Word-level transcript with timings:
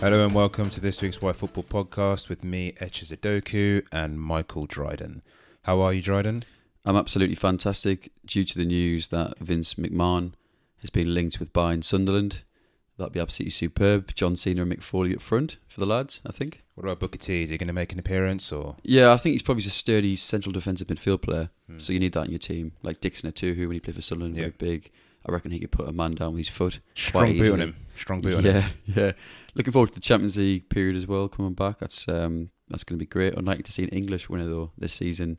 Hello 0.00 0.24
and 0.24 0.34
welcome 0.34 0.70
to 0.70 0.80
this 0.80 1.02
week's 1.02 1.20
Why 1.20 1.32
Football 1.32 1.64
podcast 1.64 2.28
with 2.30 2.42
me, 2.42 2.72
Etches 2.80 3.10
Adoku, 3.10 3.84
and 3.92 4.18
Michael 4.20 4.64
Dryden. 4.66 5.20
How 5.64 5.80
are 5.80 5.92
you, 5.92 6.00
Dryden? 6.00 6.44
I'm 6.86 6.96
absolutely 6.96 7.34
fantastic 7.34 8.10
due 8.24 8.44
to 8.46 8.58
the 8.58 8.64
news 8.64 9.08
that 9.08 9.38
Vince 9.38 9.74
McMahon 9.74 10.32
has 10.78 10.88
been 10.90 11.12
linked 11.12 11.38
with 11.38 11.52
buying 11.52 11.82
Sunderland. 11.82 12.42
That'd 12.96 13.12
be 13.12 13.20
absolutely 13.20 13.50
superb. 13.50 14.14
John 14.14 14.36
Cena 14.36 14.62
and 14.62 14.72
Mick 14.72 14.82
Foley 14.82 15.14
up 15.14 15.20
front 15.20 15.58
for 15.68 15.80
the 15.80 15.86
lads, 15.86 16.20
I 16.26 16.32
think. 16.32 16.62
What 16.74 16.84
about 16.84 17.00
Booker 17.00 17.18
T? 17.18 17.42
Is 17.42 17.50
he 17.50 17.58
going 17.58 17.66
to 17.66 17.72
make 17.74 17.92
an 17.92 17.98
appearance 17.98 18.50
or? 18.52 18.76
Yeah, 18.82 19.12
I 19.12 19.18
think 19.18 19.32
he's 19.32 19.42
probably 19.42 19.64
a 19.64 19.70
sturdy 19.70 20.16
central 20.16 20.52
defensive 20.52 20.86
midfield 20.88 21.20
player. 21.22 21.50
Hmm. 21.66 21.78
So 21.78 21.92
you 21.92 22.00
need 22.00 22.14
that 22.14 22.24
in 22.24 22.30
your 22.32 22.38
team. 22.38 22.72
Like 22.82 23.00
Dixon 23.00 23.30
too, 23.32 23.52
who 23.54 23.68
when 23.68 23.74
he 23.74 23.80
played 23.80 23.96
for 23.96 24.02
Sunderland, 24.02 24.36
Yeah. 24.36 24.44
very 24.44 24.54
big. 24.58 24.90
I 25.26 25.32
reckon 25.32 25.50
he 25.50 25.58
could 25.60 25.70
put 25.70 25.88
a 25.88 25.92
man 25.92 26.12
down 26.14 26.32
with 26.32 26.46
his 26.46 26.48
foot. 26.48 26.80
Strong 26.94 27.36
boot 27.38 27.52
on 27.52 27.60
him. 27.60 27.76
Strong 27.94 28.20
boot 28.22 28.38
on 28.38 28.44
him. 28.44 28.54
Yeah, 28.56 28.68
yeah. 28.96 29.12
Looking 29.54 29.72
forward 29.72 29.88
to 29.90 29.94
the 29.94 30.00
Champions 30.00 30.36
League 30.36 30.68
period 30.68 30.96
as 30.96 31.06
well 31.06 31.28
coming 31.28 31.54
back. 31.54 31.78
That's 31.78 32.08
um, 32.08 32.50
that's 32.68 32.84
going 32.84 32.98
to 32.98 33.02
be 33.04 33.06
great. 33.08 33.34
Unlikely 33.34 33.64
to 33.64 33.72
see 33.72 33.82
an 33.82 33.90
English 33.90 34.28
winner 34.28 34.46
though 34.46 34.70
this 34.78 34.94
season, 34.94 35.38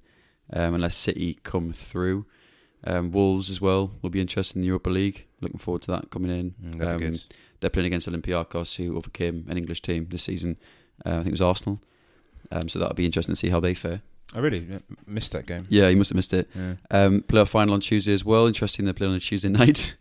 um, 0.54 0.76
unless 0.76 0.96
City 0.96 1.40
come 1.44 1.74
through. 1.74 2.26
Um, 2.84 3.12
Wolves 3.12 3.50
as 3.52 3.62
well 3.62 3.92
will 4.02 4.10
be 4.10 4.22
interested 4.22 4.56
in 4.56 4.62
the 4.62 4.68
Europa 4.68 4.90
League. 4.90 5.26
Looking 5.40 5.60
forward 5.60 5.84
to 5.84 5.92
that 5.92 6.10
coming 6.10 6.32
in. 6.32 6.56
Mm, 6.64 6.82
Um. 6.82 7.14
They're 7.60 7.70
playing 7.70 7.86
against 7.88 8.10
Olympiacos, 8.10 8.76
who 8.78 8.98
overcame 8.98 9.46
an 9.48 9.56
English 9.56 9.84
team 9.84 10.08
this 10.10 10.24
season. 10.24 10.58
Uh, 11.06 11.12
I 11.12 11.16
think 11.18 11.28
it 11.28 11.32
was 11.34 11.42
Arsenal. 11.42 11.80
Um, 12.52 12.70
so 12.70 12.80
that'll 12.80 12.96
be 12.96 13.06
interesting 13.06 13.34
to 13.34 13.40
see 13.40 13.50
how 13.50 13.60
they 13.60 13.76
fare. 13.76 14.02
I 14.34 14.40
really 14.40 14.66
missed 15.06 15.32
that 15.34 15.46
game. 15.46 15.66
Yeah, 15.70 15.90
you 15.90 15.98
must 15.98 16.12
have 16.12 16.16
missed 16.16 16.34
it. 16.34 16.50
Yeah. 16.56 16.76
Um, 16.90 17.22
playoff 17.22 17.50
final 17.50 17.74
on 17.74 17.82
Tuesday 17.82 18.14
as 18.14 18.24
well. 18.24 18.48
Interesting 18.48 18.86
they 18.86 18.94
play 18.94 19.08
on 19.08 19.14
a 19.14 19.20
Tuesday 19.20 19.50
night. 19.62 19.96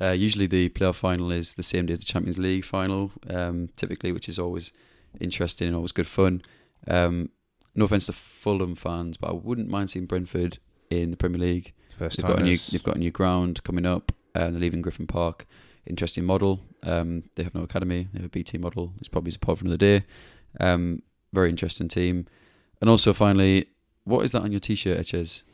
Uh, 0.00 0.10
usually 0.10 0.46
the 0.46 0.68
playoff 0.70 0.96
final 0.96 1.30
is 1.30 1.54
the 1.54 1.62
same 1.62 1.86
day 1.86 1.92
as 1.92 2.00
the 2.00 2.04
Champions 2.06 2.38
League 2.38 2.64
final, 2.64 3.10
um, 3.30 3.68
typically, 3.76 4.12
which 4.12 4.28
is 4.28 4.38
always 4.38 4.72
interesting 5.20 5.66
and 5.68 5.76
always 5.76 5.92
good 5.92 6.06
fun. 6.06 6.42
Um, 6.88 7.30
no 7.74 7.84
offense 7.86 8.06
to 8.06 8.12
Fulham 8.12 8.74
fans, 8.74 9.16
but 9.16 9.30
I 9.30 9.32
wouldn't 9.34 9.68
mind 9.68 9.90
seeing 9.90 10.06
Brentford 10.06 10.58
in 10.90 11.10
the 11.10 11.16
Premier 11.16 11.40
League. 11.40 11.72
First 11.98 12.16
They've 12.18 12.24
time. 12.26 12.36
got 12.36 12.42
a 12.42 12.44
new 12.44 12.56
they've 12.70 12.82
got 12.82 12.96
a 12.96 12.98
new 12.98 13.10
ground 13.10 13.62
coming 13.64 13.86
up. 13.86 14.12
and 14.34 14.54
they're 14.54 14.60
leaving 14.60 14.82
Griffin 14.82 15.06
Park. 15.06 15.46
Interesting 15.86 16.24
model. 16.24 16.60
Um, 16.82 17.24
they 17.34 17.42
have 17.42 17.54
no 17.54 17.62
academy. 17.62 18.08
They 18.12 18.18
have 18.20 18.26
a 18.26 18.30
BT 18.30 18.58
model. 18.58 18.92
It's 18.98 19.08
probably 19.08 19.32
a 19.34 19.38
pod 19.38 19.58
for 19.58 19.64
another 19.64 19.76
day. 19.78 20.04
Um, 20.60 21.02
very 21.32 21.48
interesting 21.50 21.88
team. 21.88 22.26
And 22.82 22.90
also, 22.90 23.12
finally, 23.12 23.68
what 24.02 24.24
is 24.24 24.32
that 24.32 24.42
on 24.42 24.50
your 24.50 24.58
T-shirt, 24.58 24.98
Etches? 24.98 25.44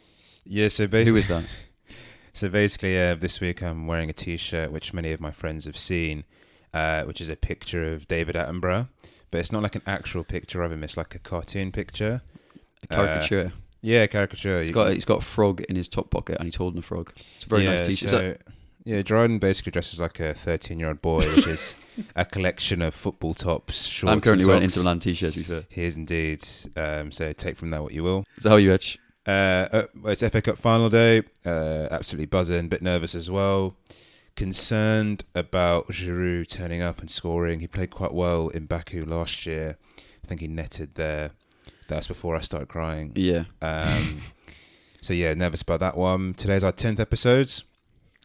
Yeah, 0.44 0.68
so 0.68 0.86
basically, 0.86 1.12
Who 1.12 1.16
is 1.18 1.28
that? 1.28 1.44
So 2.32 2.48
basically, 2.48 2.96
uh, 2.96 3.16
this 3.16 3.40
week 3.40 3.62
I'm 3.64 3.88
wearing 3.88 4.08
a 4.10 4.12
T-shirt 4.12 4.70
which 4.70 4.94
many 4.94 5.10
of 5.12 5.20
my 5.20 5.32
friends 5.32 5.64
have 5.64 5.76
seen, 5.76 6.24
uh, 6.72 7.02
which 7.02 7.20
is 7.20 7.28
a 7.28 7.34
picture 7.34 7.92
of 7.92 8.06
David 8.06 8.36
Attenborough, 8.36 8.88
but 9.32 9.40
it's 9.40 9.50
not 9.50 9.62
like 9.62 9.74
an 9.74 9.82
actual 9.86 10.22
picture 10.22 10.62
of 10.62 10.70
him. 10.70 10.84
It's 10.84 10.96
like 10.96 11.16
a 11.16 11.18
cartoon 11.18 11.72
picture. 11.72 12.22
A 12.84 12.86
caricature. 12.86 13.52
Yeah, 13.82 14.06
caricature. 14.06 14.62
he's 14.62 14.70
got 14.70 14.92
he's 14.92 15.04
got 15.04 15.18
a 15.18 15.24
frog 15.24 15.62
in 15.62 15.74
his 15.74 15.88
top 15.88 16.10
pocket, 16.10 16.36
and 16.38 16.46
he's 16.46 16.54
holding 16.54 16.78
a 16.78 16.82
frog. 16.82 17.12
It's 17.34 17.44
a 17.44 17.48
very 17.48 17.64
yeah, 17.64 17.76
nice 17.76 17.86
T-shirt. 17.86 18.06
Is 18.06 18.10
that- 18.12 18.40
yeah, 18.88 19.02
Jordan 19.02 19.38
basically 19.38 19.72
dresses 19.72 20.00
like 20.00 20.18
a 20.20 20.32
13-year-old 20.34 21.02
boy, 21.02 21.20
which 21.34 21.46
is 21.46 21.76
a 22.16 22.24
collection 22.24 22.80
of 22.80 22.94
football 22.94 23.34
tops, 23.34 23.84
shorts. 23.84 24.12
I'm 24.12 24.20
currently 24.20 24.46
wearing 24.46 24.62
socks. 24.62 24.76
Inter 24.76 24.82
Milan 24.84 25.00
T-shirt. 25.00 25.32
To 25.34 25.38
be 25.38 25.44
fair, 25.44 25.64
He 25.68 25.84
is 25.84 25.96
indeed. 25.96 26.46
Um, 26.76 27.12
so 27.12 27.32
take 27.32 27.56
from 27.56 27.70
that 27.70 27.82
what 27.82 27.92
you 27.92 28.02
will. 28.02 28.24
so 28.38 28.48
how 28.48 28.54
are 28.54 28.58
you, 28.60 28.72
Etch? 28.72 28.98
Uh, 29.26 29.68
uh, 29.72 29.82
it's 30.06 30.22
FA 30.26 30.40
Cup 30.40 30.56
final 30.56 30.88
day. 30.88 31.22
Uh, 31.44 31.86
absolutely 31.90 32.24
buzzing, 32.26 32.64
a 32.64 32.68
bit 32.68 32.80
nervous 32.82 33.14
as 33.14 33.30
well. 33.30 33.76
Concerned 34.36 35.24
about 35.34 35.88
Giroud 35.88 36.48
turning 36.48 36.80
up 36.80 37.00
and 37.00 37.10
scoring. 37.10 37.60
He 37.60 37.66
played 37.66 37.90
quite 37.90 38.14
well 38.14 38.48
in 38.48 38.66
Baku 38.66 39.04
last 39.04 39.44
year. 39.46 39.76
I 40.24 40.26
think 40.28 40.40
he 40.40 40.48
netted 40.48 40.94
there. 40.94 41.32
That's 41.88 42.06
before 42.06 42.36
I 42.36 42.40
started 42.40 42.68
crying. 42.68 43.12
Yeah, 43.14 43.44
Um, 43.60 44.22
so 45.00 45.12
yeah, 45.14 45.34
nervous 45.34 45.62
about 45.62 45.80
that 45.80 45.96
one. 45.96 46.34
Today's 46.34 46.62
our 46.64 46.72
tenth 46.72 47.00
episode. 47.00 47.52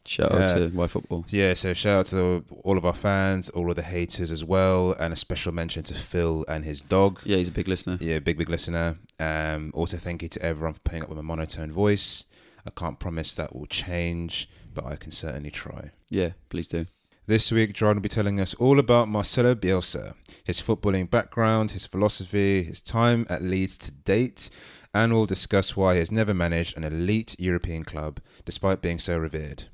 Shout 0.06 0.32
out 0.32 0.58
to 0.58 0.72
Y 0.74 0.88
Football. 0.88 1.26
Yeah, 1.30 1.54
so 1.54 1.74
shout 1.74 2.00
out 2.00 2.06
to 2.08 2.46
all 2.64 2.78
of 2.78 2.86
our 2.86 2.94
fans, 2.94 3.50
all 3.50 3.70
of 3.70 3.76
the 3.76 3.84
haters 3.84 4.32
as 4.32 4.44
well, 4.44 4.94
and 5.00 5.14
a 5.14 5.16
special 5.16 5.52
mention 5.52 5.84
to 5.84 5.94
Phil 5.94 6.46
and 6.48 6.66
his 6.66 6.82
dog. 6.82 7.20
Yeah, 7.24 7.38
he's 7.38 7.50
a 7.50 7.52
big 7.52 7.68
listener. 7.68 7.98
Yeah, 8.00 8.20
big, 8.20 8.38
big 8.38 8.50
listener. 8.50 8.98
Um, 9.20 9.72
also, 9.74 9.98
thank 9.98 10.22
you 10.22 10.30
to 10.30 10.42
everyone 10.42 10.74
for 10.74 10.82
putting 10.82 11.04
up 11.04 11.10
with 11.10 11.20
a 11.20 11.24
monotone 11.24 11.72
voice. 11.72 12.26
I 12.66 12.70
can't 12.70 13.00
promise 13.00 13.36
that 13.36 13.56
will 13.56 13.66
change, 13.66 14.50
but 14.74 14.86
I 14.86 14.96
can 14.96 15.12
certainly 15.12 15.52
try. 15.52 15.92
Yeah, 16.10 16.32
please 16.50 16.68
do. 16.68 16.86
This 17.26 17.52
week, 17.54 17.74
John 17.74 17.96
will 17.96 18.02
be 18.02 18.10
telling 18.10 18.42
us 18.42 18.54
all 18.56 18.80
about 18.80 19.08
Marcelo 19.08 19.56
Bielsa, 19.56 20.14
his 20.44 20.60
footballing 20.60 21.10
background, 21.10 21.72
his 21.72 21.86
philosophy, 21.86 22.64
his 22.64 22.82
time 22.82 23.26
at 23.30 23.42
Leeds 23.42 23.78
to 23.78 23.92
date, 23.92 24.50
and 24.94 25.14
we'll 25.14 25.26
discuss 25.26 25.76
why 25.76 25.94
he 25.94 26.00
has 26.00 26.12
never 26.12 26.34
managed 26.34 26.76
an 26.78 26.84
elite 26.84 27.36
European 27.40 27.84
club 27.84 28.20
despite 28.44 28.82
being 28.82 29.00
so 29.00 29.18
revered. 29.18 29.66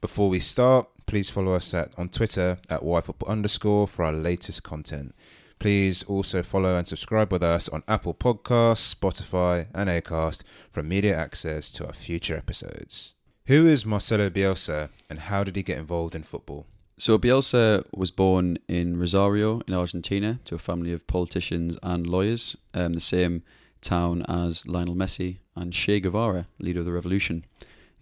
Before 0.00 0.28
we 0.28 0.40
start, 0.40 0.88
please 1.06 1.30
follow 1.30 1.54
us 1.54 1.74
at 1.74 1.92
on 1.98 2.08
Twitter 2.08 2.58
at 2.68 2.80
yfootball 2.80 3.28
underscore 3.28 3.86
for 3.88 4.04
our 4.04 4.12
latest 4.12 4.62
content. 4.62 5.14
Please 5.58 6.02
also 6.04 6.42
follow 6.42 6.76
and 6.76 6.88
subscribe 6.88 7.30
with 7.30 7.42
us 7.42 7.68
on 7.68 7.84
Apple 7.86 8.14
Podcasts, 8.14 8.94
Spotify, 8.94 9.68
and 9.72 9.88
Acast 9.88 10.42
for 10.72 10.80
immediate 10.80 11.16
access 11.16 11.70
to 11.72 11.86
our 11.86 11.92
future 11.92 12.36
episodes. 12.36 13.14
Who 13.46 13.66
is 13.66 13.86
Marcelo 13.86 14.28
Bielsa 14.28 14.88
and 15.08 15.20
how 15.20 15.44
did 15.44 15.56
he 15.56 15.62
get 15.62 15.78
involved 15.78 16.14
in 16.14 16.22
football? 16.22 16.66
So 16.98 17.18
Bielsa 17.18 17.84
was 17.94 18.10
born 18.10 18.58
in 18.68 18.98
Rosario 18.98 19.60
in 19.66 19.74
Argentina 19.74 20.40
to 20.44 20.54
a 20.54 20.58
family 20.58 20.92
of 20.92 21.06
politicians 21.06 21.76
and 21.82 22.06
lawyers, 22.06 22.56
um, 22.74 22.92
the 22.92 23.00
same 23.00 23.42
town 23.80 24.24
as 24.28 24.66
Lionel 24.66 24.94
Messi 24.94 25.38
and 25.56 25.72
Che 25.72 26.00
Guevara, 26.00 26.46
leader 26.58 26.80
of 26.80 26.86
the 26.86 26.92
revolution. 26.92 27.44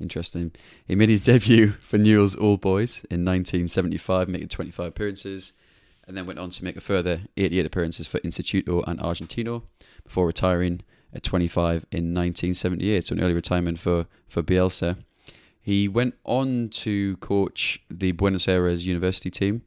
Interesting. 0.00 0.52
He 0.86 0.94
made 0.94 1.08
his 1.08 1.20
debut 1.30 1.72
for 1.72 1.98
Newell's 1.98 2.36
Old 2.36 2.60
Boys 2.60 3.04
in 3.10 3.24
1975, 3.24 4.28
making 4.28 4.48
25 4.48 4.86
appearances, 4.86 5.52
and 6.06 6.16
then 6.16 6.26
went 6.26 6.38
on 6.38 6.50
to 6.50 6.64
make 6.64 6.76
a 6.76 6.80
further 6.80 7.22
88 7.36 7.66
appearances 7.66 8.06
for 8.06 8.18
Instituto 8.20 8.82
and 8.86 8.98
Argentino 9.00 9.62
before 10.04 10.26
retiring 10.26 10.80
at 11.14 11.22
25 11.22 11.86
in 11.92 12.14
1978. 12.14 13.04
So 13.04 13.14
an 13.14 13.22
early 13.22 13.34
retirement 13.34 13.78
for, 13.78 14.06
for 14.28 14.42
Bielsa. 14.42 14.96
He 15.60 15.88
went 15.88 16.14
on 16.24 16.68
to 16.70 17.16
coach 17.18 17.82
the 17.90 18.12
Buenos 18.12 18.48
Aires 18.48 18.86
University 18.86 19.30
team, 19.30 19.62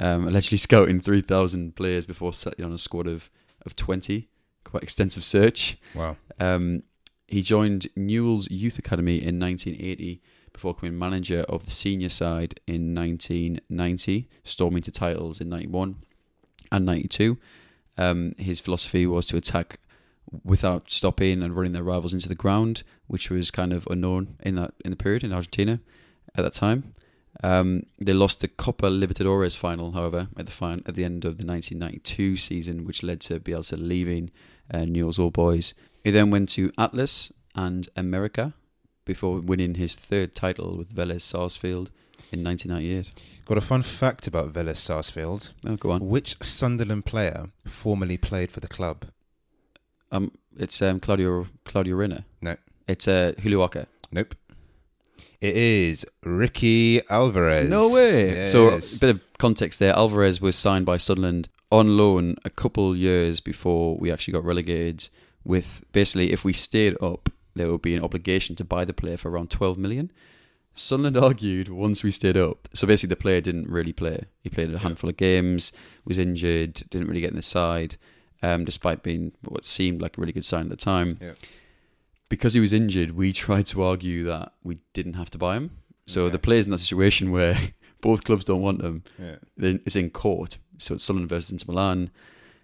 um, 0.00 0.26
allegedly 0.26 0.58
scouting 0.58 1.00
3,000 1.00 1.76
players 1.76 2.06
before 2.06 2.32
settling 2.32 2.66
on 2.66 2.72
a 2.72 2.78
squad 2.78 3.06
of, 3.06 3.30
of 3.64 3.76
20. 3.76 4.28
Quite 4.64 4.82
extensive 4.82 5.22
search. 5.22 5.76
Wow. 5.94 6.16
Um, 6.40 6.82
he 7.26 7.42
joined 7.42 7.88
Newell's 7.96 8.50
Youth 8.50 8.78
Academy 8.78 9.16
in 9.16 9.38
1980 9.38 10.20
before 10.52 10.74
becoming 10.74 10.98
manager 10.98 11.40
of 11.48 11.64
the 11.64 11.70
senior 11.70 12.08
side 12.08 12.60
in 12.66 12.94
1990, 12.94 14.28
storming 14.44 14.82
to 14.82 14.90
titles 14.90 15.40
in 15.40 15.48
91 15.48 15.96
and 16.70 16.86
92. 16.86 17.38
Um, 17.96 18.34
his 18.38 18.60
philosophy 18.60 19.06
was 19.06 19.26
to 19.26 19.36
attack 19.36 19.78
without 20.42 20.90
stopping 20.90 21.42
and 21.42 21.54
running 21.54 21.72
their 21.72 21.82
rivals 21.82 22.14
into 22.14 22.28
the 22.28 22.34
ground, 22.34 22.82
which 23.06 23.30
was 23.30 23.50
kind 23.50 23.72
of 23.72 23.86
unknown 23.90 24.36
in 24.40 24.54
that 24.56 24.74
in 24.84 24.90
the 24.90 24.96
period 24.96 25.24
in 25.24 25.32
Argentina 25.32 25.80
at 26.34 26.42
that 26.42 26.54
time. 26.54 26.94
Um, 27.42 27.82
they 27.98 28.12
lost 28.12 28.40
the 28.40 28.48
Copa 28.48 28.86
Libertadores 28.86 29.56
final, 29.56 29.92
however, 29.92 30.28
at 30.36 30.46
the 30.46 30.52
fin- 30.52 30.82
at 30.86 30.94
the 30.94 31.04
end 31.04 31.24
of 31.24 31.38
the 31.38 31.44
1992 31.44 32.36
season, 32.36 32.84
which 32.84 33.02
led 33.02 33.20
to 33.22 33.40
Bielsa 33.40 33.76
leaving 33.76 34.30
uh, 34.72 34.84
Newell's 34.84 35.18
Old 35.18 35.32
Boys. 35.32 35.74
He 36.02 36.10
then 36.10 36.30
went 36.30 36.48
to 36.50 36.72
Atlas 36.78 37.32
and 37.54 37.88
America 37.96 38.54
before 39.04 39.40
winning 39.40 39.74
his 39.74 39.94
third 39.94 40.34
title 40.34 40.76
with 40.76 40.94
Vélez 40.94 41.22
Sarsfield 41.22 41.90
in 42.32 42.42
1998. 42.44 43.12
Got 43.44 43.58
a 43.58 43.60
fun 43.60 43.82
fact 43.82 44.26
about 44.26 44.52
Vélez 44.52 44.78
Sarsfield. 44.78 45.52
Oh, 45.66 45.76
go 45.76 45.90
on. 45.90 46.08
Which 46.08 46.36
Sunderland 46.42 47.04
player 47.04 47.46
formerly 47.66 48.16
played 48.16 48.50
for 48.50 48.60
the 48.60 48.68
club? 48.68 49.06
Um, 50.10 50.32
it's 50.56 50.80
um, 50.80 51.00
Claudio 51.00 51.48
Claudio 51.64 51.96
Reyna. 51.96 52.24
No. 52.40 52.56
It's 52.86 53.08
uh, 53.08 53.32
Julio 53.42 53.58
Walker. 53.58 53.86
Nope. 54.10 54.34
It 55.40 55.56
is 55.56 56.06
Ricky 56.22 57.02
Alvarez. 57.10 57.68
So, 58.46 58.68
Yes. 58.70 58.88
So 58.88 58.96
a 58.96 59.00
bit 59.00 59.16
of 59.16 59.20
context 59.38 59.78
there. 59.78 59.94
Alvarez 59.94 60.40
was 60.40 60.56
signed 60.56 60.86
by 60.86 60.96
Sunderland 60.96 61.48
on 61.78 61.96
loan 61.96 62.36
a 62.44 62.50
couple 62.50 62.96
years 62.96 63.40
before 63.40 63.96
we 63.96 64.10
actually 64.12 64.32
got 64.32 64.44
relegated. 64.44 65.08
With 65.44 65.84
basically, 65.92 66.32
if 66.32 66.44
we 66.44 66.52
stayed 66.54 66.96
up, 67.02 67.28
there 67.54 67.70
would 67.70 67.82
be 67.82 67.94
an 67.94 68.02
obligation 68.02 68.56
to 68.56 68.64
buy 68.64 68.84
the 68.84 68.94
player 68.94 69.16
for 69.18 69.30
around 69.30 69.50
12 69.50 69.76
million. 69.78 70.10
Sunderland 70.74 71.16
argued 71.28 71.68
once 71.68 72.02
we 72.02 72.10
stayed 72.10 72.36
up. 72.36 72.68
So 72.74 72.86
basically, 72.86 73.12
the 73.14 73.20
player 73.24 73.40
didn't 73.40 73.68
really 73.68 73.92
play. 73.92 74.24
He 74.42 74.48
played 74.50 74.72
a 74.74 74.78
handful 74.78 75.10
of 75.10 75.16
games, 75.16 75.70
was 76.04 76.18
injured, 76.18 76.74
didn't 76.90 77.08
really 77.08 77.20
get 77.20 77.30
in 77.30 77.36
the 77.36 77.42
side, 77.42 77.96
um, 78.42 78.64
despite 78.64 79.02
being 79.02 79.32
what 79.42 79.64
seemed 79.64 80.00
like 80.00 80.16
a 80.16 80.20
really 80.20 80.32
good 80.32 80.44
sign 80.46 80.64
at 80.64 80.70
the 80.70 80.76
time. 80.76 81.18
Yeah. 81.20 81.34
Because 82.28 82.54
he 82.54 82.60
was 82.60 82.72
injured, 82.72 83.12
we 83.12 83.32
tried 83.32 83.66
to 83.66 83.82
argue 83.82 84.24
that 84.24 84.52
we 84.62 84.78
didn't 84.94 85.14
have 85.14 85.30
to 85.30 85.38
buy 85.38 85.56
him. 85.56 85.70
So 86.06 86.22
Okay. 86.22 86.32
the 86.32 86.38
player's 86.38 86.66
in 86.66 86.72
that 86.72 86.78
situation 86.78 87.30
where 87.36 87.56
both 88.00 88.24
clubs 88.24 88.44
don't 88.44 88.62
want 88.62 88.82
him. 88.82 89.04
Yeah. 89.18 89.36
Then 89.56 89.80
it's 89.86 89.96
in 89.96 90.10
court. 90.10 90.58
So 90.78 90.94
it's 90.94 91.04
Sunderland 91.04 91.30
versus 91.30 91.50
Inter 91.50 91.72
Milan. 91.72 92.10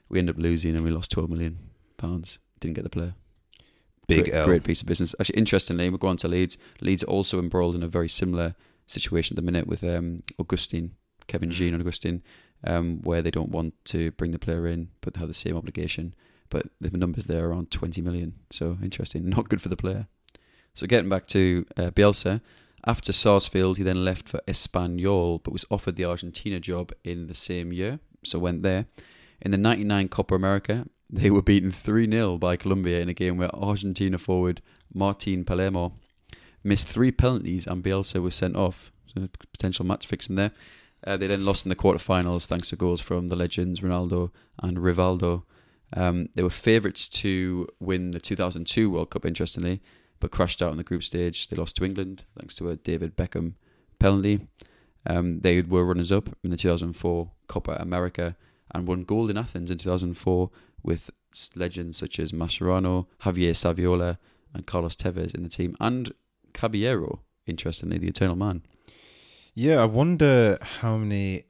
We 0.08 0.18
end 0.18 0.30
up 0.30 0.36
losing 0.38 0.74
and 0.74 0.84
we 0.84 0.90
lost 0.90 1.10
12 1.12 1.30
million 1.30 1.58
pounds. 1.96 2.38
Didn't 2.58 2.74
get 2.74 2.84
the 2.84 2.90
player. 2.90 3.14
Big 4.08 4.24
great, 4.24 4.34
L. 4.34 4.46
great 4.46 4.64
piece 4.64 4.80
of 4.80 4.88
business. 4.88 5.14
Actually, 5.20 5.38
interestingly, 5.38 5.88
we'll 5.88 5.98
go 5.98 6.08
on 6.08 6.16
to 6.18 6.28
Leeds. 6.28 6.58
Leeds 6.80 7.04
are 7.04 7.06
also 7.06 7.38
embroiled 7.38 7.76
in 7.76 7.82
a 7.82 7.88
very 7.88 8.08
similar 8.08 8.56
situation 8.86 9.34
at 9.34 9.36
the 9.36 9.42
minute 9.42 9.68
with 9.68 9.84
um, 9.84 10.22
Augustin, 10.38 10.96
Kevin 11.28 11.50
Mm. 11.50 11.52
Jean 11.52 11.74
and 11.74 11.80
Augustin, 11.82 12.22
um, 12.64 13.00
where 13.02 13.22
they 13.22 13.30
don't 13.30 13.50
want 13.50 13.74
to 13.86 14.10
bring 14.12 14.32
the 14.32 14.38
player 14.38 14.66
in, 14.66 14.88
but 15.00 15.14
they 15.14 15.20
have 15.20 15.28
the 15.28 15.34
same 15.34 15.56
obligation. 15.56 16.14
But 16.48 16.66
the 16.80 16.90
numbers 16.90 17.26
there 17.26 17.44
are 17.44 17.50
around 17.50 17.70
20 17.70 18.02
million. 18.02 18.34
So 18.50 18.78
interesting. 18.82 19.28
Not 19.28 19.48
good 19.48 19.62
for 19.62 19.68
the 19.68 19.76
player. 19.76 20.08
So 20.74 20.86
getting 20.86 21.08
back 21.08 21.26
to 21.28 21.66
uh, 21.76 21.90
Bielsa, 21.90 22.40
after 22.86 23.12
Sarsfield, 23.12 23.76
he 23.76 23.82
then 23.82 24.04
left 24.04 24.28
for 24.28 24.40
Espanyol, 24.48 25.42
but 25.42 25.52
was 25.52 25.64
offered 25.70 25.96
the 25.96 26.04
Argentina 26.04 26.60
job 26.60 26.92
in 27.04 27.26
the 27.26 27.34
same 27.34 27.72
year. 27.72 28.00
So 28.24 28.38
went 28.38 28.62
there. 28.62 28.86
In 29.40 29.50
the 29.50 29.58
99 29.58 30.08
Copa 30.08 30.34
America, 30.34 30.86
they 31.10 31.30
were 31.30 31.42
beaten 31.42 31.72
3 31.72 32.10
0 32.10 32.38
by 32.38 32.56
Colombia 32.56 33.00
in 33.00 33.08
a 33.08 33.14
game 33.14 33.36
where 33.36 33.54
Argentina 33.54 34.18
forward 34.18 34.62
Martin 34.92 35.44
Palermo 35.44 35.92
missed 36.62 36.88
three 36.88 37.10
penalties 37.10 37.66
and 37.66 37.82
Bielsa 37.82 38.22
was 38.22 38.34
sent 38.34 38.56
off. 38.56 38.92
So 39.14 39.28
potential 39.52 39.84
match 39.84 40.06
fixing 40.06 40.36
there. 40.36 40.52
Uh, 41.04 41.16
they 41.16 41.26
then 41.26 41.44
lost 41.44 41.64
in 41.64 41.70
the 41.70 41.76
quarterfinals 41.76 42.46
thanks 42.46 42.68
to 42.68 42.76
goals 42.76 43.00
from 43.00 43.28
the 43.28 43.36
legends 43.36 43.80
Ronaldo 43.80 44.30
and 44.62 44.78
Rivaldo. 44.78 45.44
Um, 45.94 46.28
they 46.34 46.42
were 46.42 46.50
favourites 46.50 47.08
to 47.08 47.66
win 47.80 48.12
the 48.12 48.20
2002 48.20 48.90
World 48.90 49.10
Cup, 49.10 49.24
interestingly, 49.24 49.80
but 50.20 50.30
crashed 50.30 50.62
out 50.62 50.70
in 50.70 50.76
the 50.76 50.84
group 50.84 51.02
stage. 51.02 51.48
They 51.48 51.56
lost 51.56 51.76
to 51.76 51.84
England 51.84 52.24
thanks 52.38 52.54
to 52.56 52.70
a 52.70 52.76
David 52.76 53.16
Beckham 53.16 53.54
penalty. 53.98 54.46
Um, 55.06 55.40
they 55.40 55.62
were 55.62 55.84
runners 55.84 56.12
up 56.12 56.28
in 56.44 56.50
the 56.50 56.56
2004 56.56 57.30
Copa 57.48 57.76
America 57.80 58.36
and 58.72 58.86
won 58.86 59.04
gold 59.04 59.30
in 59.30 59.38
Athens 59.38 59.70
in 59.70 59.78
2004 59.78 60.50
with 60.82 61.10
legends 61.56 61.96
such 61.98 62.18
as 62.18 62.32
Mascherano, 62.32 63.06
Javier 63.22 63.52
Saviola, 63.52 64.18
and 64.52 64.66
Carlos 64.66 64.96
Tevez 64.96 65.34
in 65.34 65.42
the 65.42 65.48
team, 65.48 65.76
and 65.80 66.12
Caballero, 66.52 67.20
interestingly, 67.46 67.98
the 67.98 68.08
Eternal 68.08 68.36
Man. 68.36 68.62
Yeah, 69.54 69.82
I 69.82 69.84
wonder 69.84 70.58
how 70.60 70.96
many 70.96 71.44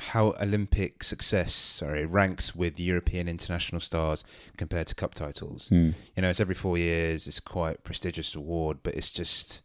how 0.00 0.34
Olympic 0.40 1.04
success, 1.04 1.52
sorry, 1.54 2.06
ranks 2.06 2.54
with 2.54 2.80
European 2.80 3.28
international 3.28 3.80
stars 3.80 4.24
compared 4.56 4.86
to 4.88 4.94
cup 4.94 5.14
titles. 5.14 5.68
You 6.16 6.22
know, 6.22 6.30
it's 6.30 6.40
every 6.40 6.54
four 6.54 6.78
years. 6.78 7.26
It's 7.26 7.40
quite 7.40 7.76
a 7.76 7.80
prestigious 7.82 8.34
award, 8.34 8.78
but 8.82 8.94
it's 8.94 9.10
just 9.10 9.62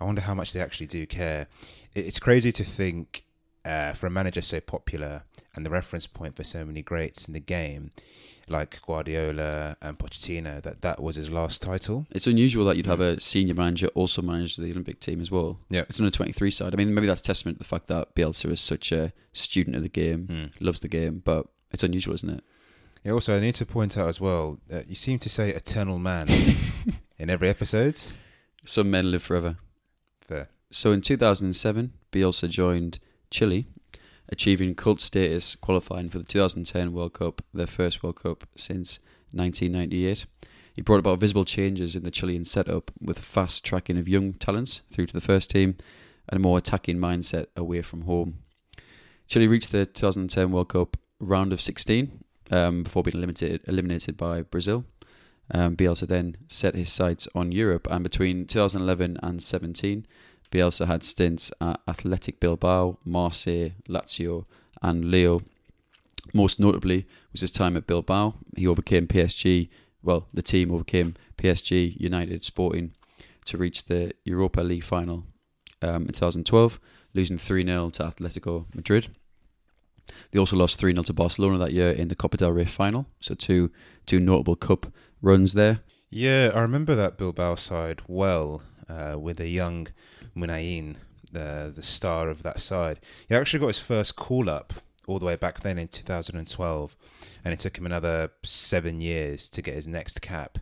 I 0.00 0.04
wonder 0.04 0.20
how 0.20 0.34
much 0.34 0.52
they 0.52 0.60
actually 0.60 0.86
do 0.86 1.06
care. 1.06 1.46
It's 1.94 2.18
crazy 2.18 2.52
to 2.52 2.64
think 2.64 3.24
uh, 3.64 3.92
for 3.92 4.06
a 4.06 4.10
manager 4.10 4.42
so 4.42 4.60
popular 4.60 5.24
and 5.54 5.66
the 5.66 5.70
reference 5.70 6.06
point 6.06 6.36
for 6.36 6.44
so 6.44 6.64
many 6.64 6.82
greats 6.82 7.26
in 7.26 7.34
the 7.34 7.40
game, 7.40 7.90
like 8.50 8.80
Guardiola 8.86 9.76
and 9.82 9.98
Pochettino, 9.98 10.62
that 10.62 10.82
that 10.82 11.02
was 11.02 11.16
his 11.16 11.30
last 11.30 11.62
title. 11.62 12.06
It's 12.10 12.26
unusual 12.26 12.64
that 12.66 12.76
you'd 12.76 12.86
have 12.86 13.00
a 13.00 13.20
senior 13.20 13.54
manager 13.54 13.88
also 13.94 14.22
manage 14.22 14.56
the 14.56 14.70
Olympic 14.70 15.00
team 15.00 15.20
as 15.20 15.30
well. 15.30 15.58
Yeah. 15.70 15.84
It's 15.88 15.98
on 16.00 16.04
the 16.06 16.10
23 16.10 16.50
side. 16.50 16.72
I 16.72 16.76
mean, 16.76 16.94
maybe 16.94 17.06
that's 17.06 17.20
testament 17.22 17.56
to 17.56 17.60
the 17.60 17.68
fact 17.68 17.86
that 17.88 18.14
Bielsa 18.14 18.50
is 18.52 18.60
such 18.60 18.92
a 18.92 19.12
student 19.32 19.76
of 19.76 19.82
the 19.82 19.88
game, 19.88 20.26
Mm. 20.30 20.50
loves 20.60 20.80
the 20.80 20.88
game, 20.88 21.20
but 21.24 21.46
it's 21.70 21.82
unusual, 21.82 22.14
isn't 22.14 22.30
it? 22.30 22.44
Yeah, 23.04 23.12
also, 23.12 23.36
I 23.36 23.40
need 23.40 23.54
to 23.56 23.66
point 23.66 23.96
out 23.96 24.08
as 24.08 24.20
well, 24.20 24.58
uh, 24.72 24.82
you 24.86 24.94
seem 24.96 25.18
to 25.20 25.28
say 25.28 25.50
eternal 25.50 25.98
man 25.98 26.28
in 27.18 27.30
every 27.30 27.48
episode. 27.48 28.00
Some 28.64 28.90
men 28.90 29.10
live 29.10 29.22
forever. 29.22 29.56
Fair. 30.20 30.48
So 30.70 30.92
in 30.92 31.00
2007, 31.00 31.92
Bielsa 32.12 32.48
joined 32.50 32.98
Chile, 33.30 33.66
achieving 34.28 34.74
cult 34.74 35.00
status 35.00 35.54
qualifying 35.56 36.08
for 36.08 36.18
the 36.18 36.24
2010 36.24 36.92
World 36.92 37.14
Cup, 37.14 37.42
their 37.52 37.66
first 37.66 38.02
World 38.02 38.22
Cup 38.22 38.44
since 38.56 38.98
1998. 39.32 40.26
He 40.72 40.82
brought 40.82 41.00
about 41.00 41.18
visible 41.18 41.44
changes 41.44 41.96
in 41.96 42.04
the 42.04 42.10
Chilean 42.10 42.44
setup 42.44 42.90
with 43.00 43.18
fast 43.18 43.64
tracking 43.64 43.98
of 43.98 44.08
young 44.08 44.34
talents 44.34 44.80
through 44.90 45.06
to 45.06 45.12
the 45.12 45.20
first 45.20 45.50
team 45.50 45.76
and 46.28 46.38
a 46.38 46.42
more 46.42 46.58
attacking 46.58 46.98
mindset 46.98 47.46
away 47.56 47.82
from 47.82 48.02
home. 48.02 48.38
Chile 49.26 49.48
reached 49.48 49.72
the 49.72 49.86
2010 49.86 50.52
World 50.52 50.68
Cup 50.68 50.96
round 51.20 51.52
of 51.52 51.60
16 51.60 52.22
um, 52.50 52.82
before 52.82 53.02
being 53.02 53.16
eliminated, 53.16 53.62
eliminated 53.66 54.16
by 54.16 54.42
Brazil. 54.42 54.84
Um, 55.52 55.76
Bielsa 55.76 56.06
then 56.06 56.36
set 56.46 56.74
his 56.74 56.92
sights 56.92 57.26
on 57.34 57.52
Europe, 57.52 57.88
and 57.90 58.02
between 58.02 58.46
2011 58.46 59.18
and 59.22 59.42
17, 59.42 60.06
Bielsa 60.50 60.86
had 60.86 61.04
stints 61.04 61.50
at 61.60 61.80
Athletic 61.86 62.40
Bilbao, 62.40 62.98
Marseille, 63.04 63.70
Lazio, 63.88 64.44
and 64.82 65.10
Lille. 65.10 65.42
Most 66.32 66.60
notably 66.60 67.06
was 67.32 67.40
his 67.40 67.50
time 67.50 67.76
at 67.76 67.86
Bilbao. 67.86 68.34
He 68.56 68.66
overcame 68.66 69.06
PSG, 69.06 69.68
well, 70.02 70.26
the 70.32 70.42
team 70.42 70.72
overcame 70.72 71.14
PSG, 71.36 71.98
United, 71.98 72.44
Sporting 72.44 72.92
to 73.46 73.56
reach 73.56 73.84
the 73.84 74.12
Europa 74.24 74.60
League 74.60 74.84
final 74.84 75.24
um, 75.82 76.06
in 76.06 76.12
2012, 76.12 76.78
losing 77.14 77.38
3 77.38 77.64
0 77.64 77.90
to 77.90 78.02
Atletico 78.04 78.66
Madrid. 78.74 79.08
They 80.30 80.38
also 80.38 80.56
lost 80.56 80.78
3 80.78 80.94
0 80.94 81.02
to 81.04 81.12
Barcelona 81.12 81.58
that 81.58 81.72
year 81.72 81.90
in 81.90 82.08
the 82.08 82.14
Copa 82.14 82.36
del 82.36 82.52
Rey 82.52 82.64
final, 82.64 83.06
so 83.20 83.34
two 83.34 83.70
two 84.06 84.20
notable 84.20 84.56
cup 84.56 84.92
runs 85.22 85.54
there. 85.54 85.80
Yeah, 86.10 86.50
I 86.54 86.60
remember 86.60 86.94
that 86.94 87.18
Bilbao 87.18 87.56
side 87.56 88.00
well 88.06 88.62
uh, 88.88 89.16
with 89.18 89.40
a 89.40 89.48
young 89.48 89.88
Muniain, 90.38 90.96
the 91.32 91.72
the 91.74 91.82
star 91.82 92.28
of 92.28 92.42
that 92.42 92.60
side. 92.60 93.00
He 93.28 93.34
actually 93.34 93.60
got 93.60 93.68
his 93.68 93.78
first 93.78 94.16
call 94.16 94.48
up 94.48 94.72
all 95.06 95.18
the 95.18 95.24
way 95.26 95.36
back 95.36 95.60
then 95.62 95.78
in 95.78 95.88
2012, 95.88 96.96
and 97.44 97.54
it 97.54 97.58
took 97.60 97.78
him 97.78 97.86
another 97.86 98.30
seven 98.44 99.00
years 99.00 99.48
to 99.48 99.62
get 99.62 99.74
his 99.74 99.88
next 99.88 100.20
cap. 100.20 100.58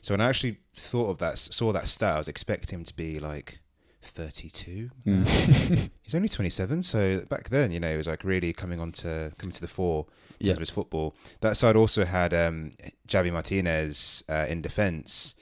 So 0.00 0.14
when 0.14 0.20
I 0.22 0.28
actually 0.30 0.58
thought 0.74 1.10
of 1.10 1.18
that, 1.18 1.38
saw 1.38 1.72
that 1.72 1.86
stat, 1.86 2.14
I 2.14 2.18
was 2.18 2.28
expecting 2.28 2.78
him 2.78 2.84
to 2.84 2.94
be 2.96 3.18
like 3.20 3.60
32. 4.02 4.90
Mm. 5.06 5.90
He's 6.02 6.14
only 6.14 6.28
27, 6.28 6.82
so 6.82 7.20
back 7.28 7.50
then, 7.50 7.70
you 7.72 7.80
know, 7.80 7.90
he 7.90 7.96
was 7.96 8.06
like 8.06 8.24
really 8.24 8.52
coming 8.52 8.80
on 8.80 8.92
to 8.92 9.32
coming 9.38 9.52
to 9.52 9.60
the 9.60 9.68
fore 9.68 10.06
in 10.40 10.46
Yeah. 10.46 10.52
terms 10.52 10.56
of 10.56 10.60
his 10.60 10.70
football. 10.70 11.14
That 11.40 11.56
side 11.56 11.76
also 11.76 12.04
had 12.04 12.32
um, 12.32 12.72
Javi 13.08 13.32
Martinez 13.32 14.24
uh, 14.28 14.46
in 14.48 14.62
defence, 14.62 15.34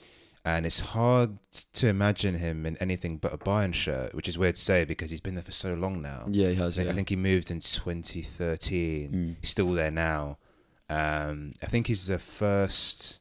and 0.56 0.66
it's 0.66 0.80
hard 0.80 1.38
to 1.74 1.88
imagine 1.88 2.36
him 2.36 2.64
in 2.66 2.76
anything 2.78 3.16
but 3.18 3.32
a 3.32 3.38
Bayern 3.38 3.74
shirt, 3.74 4.14
which 4.14 4.28
is 4.28 4.38
weird 4.38 4.56
to 4.56 4.60
say 4.62 4.84
because 4.84 5.10
he's 5.10 5.20
been 5.20 5.34
there 5.34 5.44
for 5.44 5.52
so 5.52 5.74
long 5.74 6.00
now. 6.02 6.24
Yeah, 6.28 6.48
he 6.50 6.56
I 6.56 6.64
has. 6.64 6.76
think, 6.76 6.86
yeah. 6.86 6.92
I 6.92 6.94
think 6.94 7.08
he 7.08 7.16
moved 7.16 7.50
in 7.50 7.60
2013. 7.60 9.10
Mm. 9.12 9.36
He's 9.40 9.50
still 9.50 9.72
there 9.72 9.90
now. 9.90 10.38
Um, 10.90 11.52
I 11.62 11.66
think 11.66 11.86
he's 11.88 12.06
the 12.06 12.18
first. 12.18 13.20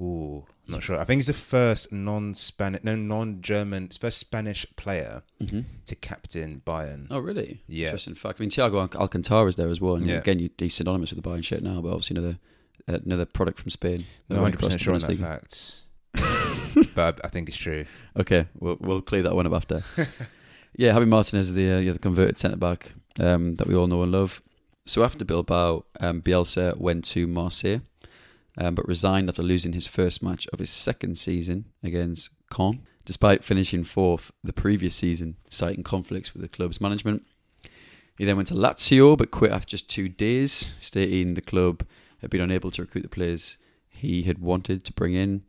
Ooh, 0.00 0.44
I'm 0.66 0.72
not 0.74 0.82
sure. 0.82 0.98
I 0.98 1.04
think 1.04 1.18
he's 1.18 1.26
the 1.26 1.34
first 1.34 1.92
non-Spanish, 1.92 2.82
no 2.82 2.96
non-German, 2.96 3.90
first 4.00 4.18
Spanish 4.18 4.64
player 4.76 5.22
Mhm. 5.40 5.64
to 5.86 5.94
captain 5.94 6.62
Bayern. 6.64 7.08
Oh, 7.10 7.18
really? 7.18 7.62
Yeah. 7.68 7.86
Interesting 7.88 8.14
fact. 8.14 8.40
I 8.40 8.42
mean, 8.42 8.50
Thiago 8.50 8.80
Al- 8.94 9.00
Alcantara 9.02 9.46
is 9.48 9.56
there 9.56 9.68
as 9.68 9.80
well, 9.80 9.96
and 9.96 10.06
Yeah. 10.08 10.16
again, 10.18 10.38
you, 10.38 10.48
he's 10.56 10.74
synonymous 10.74 11.12
with 11.12 11.22
the 11.22 11.28
Bayern 11.28 11.44
shirt 11.44 11.62
now, 11.62 11.80
but 11.82 11.88
obviously 11.90 12.16
another 12.16 12.38
another 12.88 13.24
product 13.26 13.60
from 13.60 13.70
Spain. 13.70 14.04
No, 14.28 14.36
100 14.42 14.58
percent 14.58 14.80
sure 14.80 14.94
on 14.94 15.00
that 15.00 15.16
fact, 15.18 15.81
but 16.94 17.20
I 17.24 17.28
think 17.28 17.48
it's 17.48 17.56
true. 17.56 17.84
Okay, 18.18 18.46
we'll 18.58 18.76
we'll 18.80 19.02
clear 19.02 19.22
that 19.22 19.34
one 19.34 19.46
up 19.46 19.52
after. 19.52 19.82
yeah, 20.76 20.92
Javi 20.92 21.08
Martinez 21.08 21.52
the 21.52 21.72
uh, 21.72 21.78
yeah, 21.78 21.92
the 21.92 21.98
converted 21.98 22.38
centre 22.38 22.56
back 22.56 22.92
um, 23.20 23.56
that 23.56 23.66
we 23.66 23.74
all 23.74 23.86
know 23.86 24.02
and 24.02 24.12
love. 24.12 24.42
So 24.86 25.04
after 25.04 25.24
Bilbao, 25.24 25.84
um, 26.00 26.22
Bielsa 26.22 26.76
went 26.76 27.04
to 27.06 27.26
Marseille, 27.26 27.82
um, 28.58 28.74
but 28.74 28.88
resigned 28.88 29.28
after 29.28 29.42
losing 29.42 29.72
his 29.72 29.86
first 29.86 30.22
match 30.22 30.46
of 30.52 30.58
his 30.58 30.70
second 30.70 31.18
season 31.18 31.66
against 31.84 32.30
Caen, 32.50 32.80
despite 33.04 33.44
finishing 33.44 33.84
fourth 33.84 34.32
the 34.42 34.52
previous 34.52 34.96
season, 34.96 35.36
citing 35.48 35.84
conflicts 35.84 36.32
with 36.32 36.42
the 36.42 36.48
club's 36.48 36.80
management. 36.80 37.24
He 38.18 38.24
then 38.24 38.36
went 38.36 38.48
to 38.48 38.54
Lazio, 38.54 39.16
but 39.16 39.30
quit 39.30 39.52
after 39.52 39.70
just 39.70 39.88
two 39.88 40.08
days, 40.08 40.52
stating 40.80 41.34
the 41.34 41.40
club 41.40 41.86
had 42.20 42.30
been 42.30 42.40
unable 42.40 42.70
to 42.72 42.82
recruit 42.82 43.02
the 43.02 43.08
players 43.08 43.56
he 43.88 44.22
had 44.24 44.38
wanted 44.38 44.84
to 44.84 44.92
bring 44.92 45.14
in. 45.14 45.42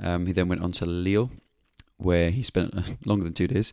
Um, 0.00 0.26
he 0.26 0.32
then 0.32 0.48
went 0.48 0.62
on 0.62 0.72
to 0.72 0.86
Lille, 0.86 1.30
where 1.96 2.30
he 2.30 2.42
spent 2.42 2.74
longer 3.06 3.24
than 3.24 3.32
two 3.32 3.46
days, 3.48 3.72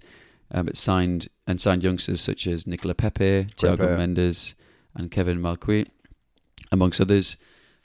um, 0.51 0.65
but 0.65 0.77
signed 0.77 1.27
and 1.47 1.59
signed 1.59 1.83
youngsters 1.83 2.21
such 2.21 2.47
as 2.47 2.67
Nicola 2.67 2.93
Pepe, 2.93 3.45
Thiago. 3.55 3.97
Mendes, 3.97 4.55
and 4.95 5.11
Kevin 5.11 5.39
Malcuit, 5.39 5.87
amongst 6.71 7.01
others, 7.01 7.37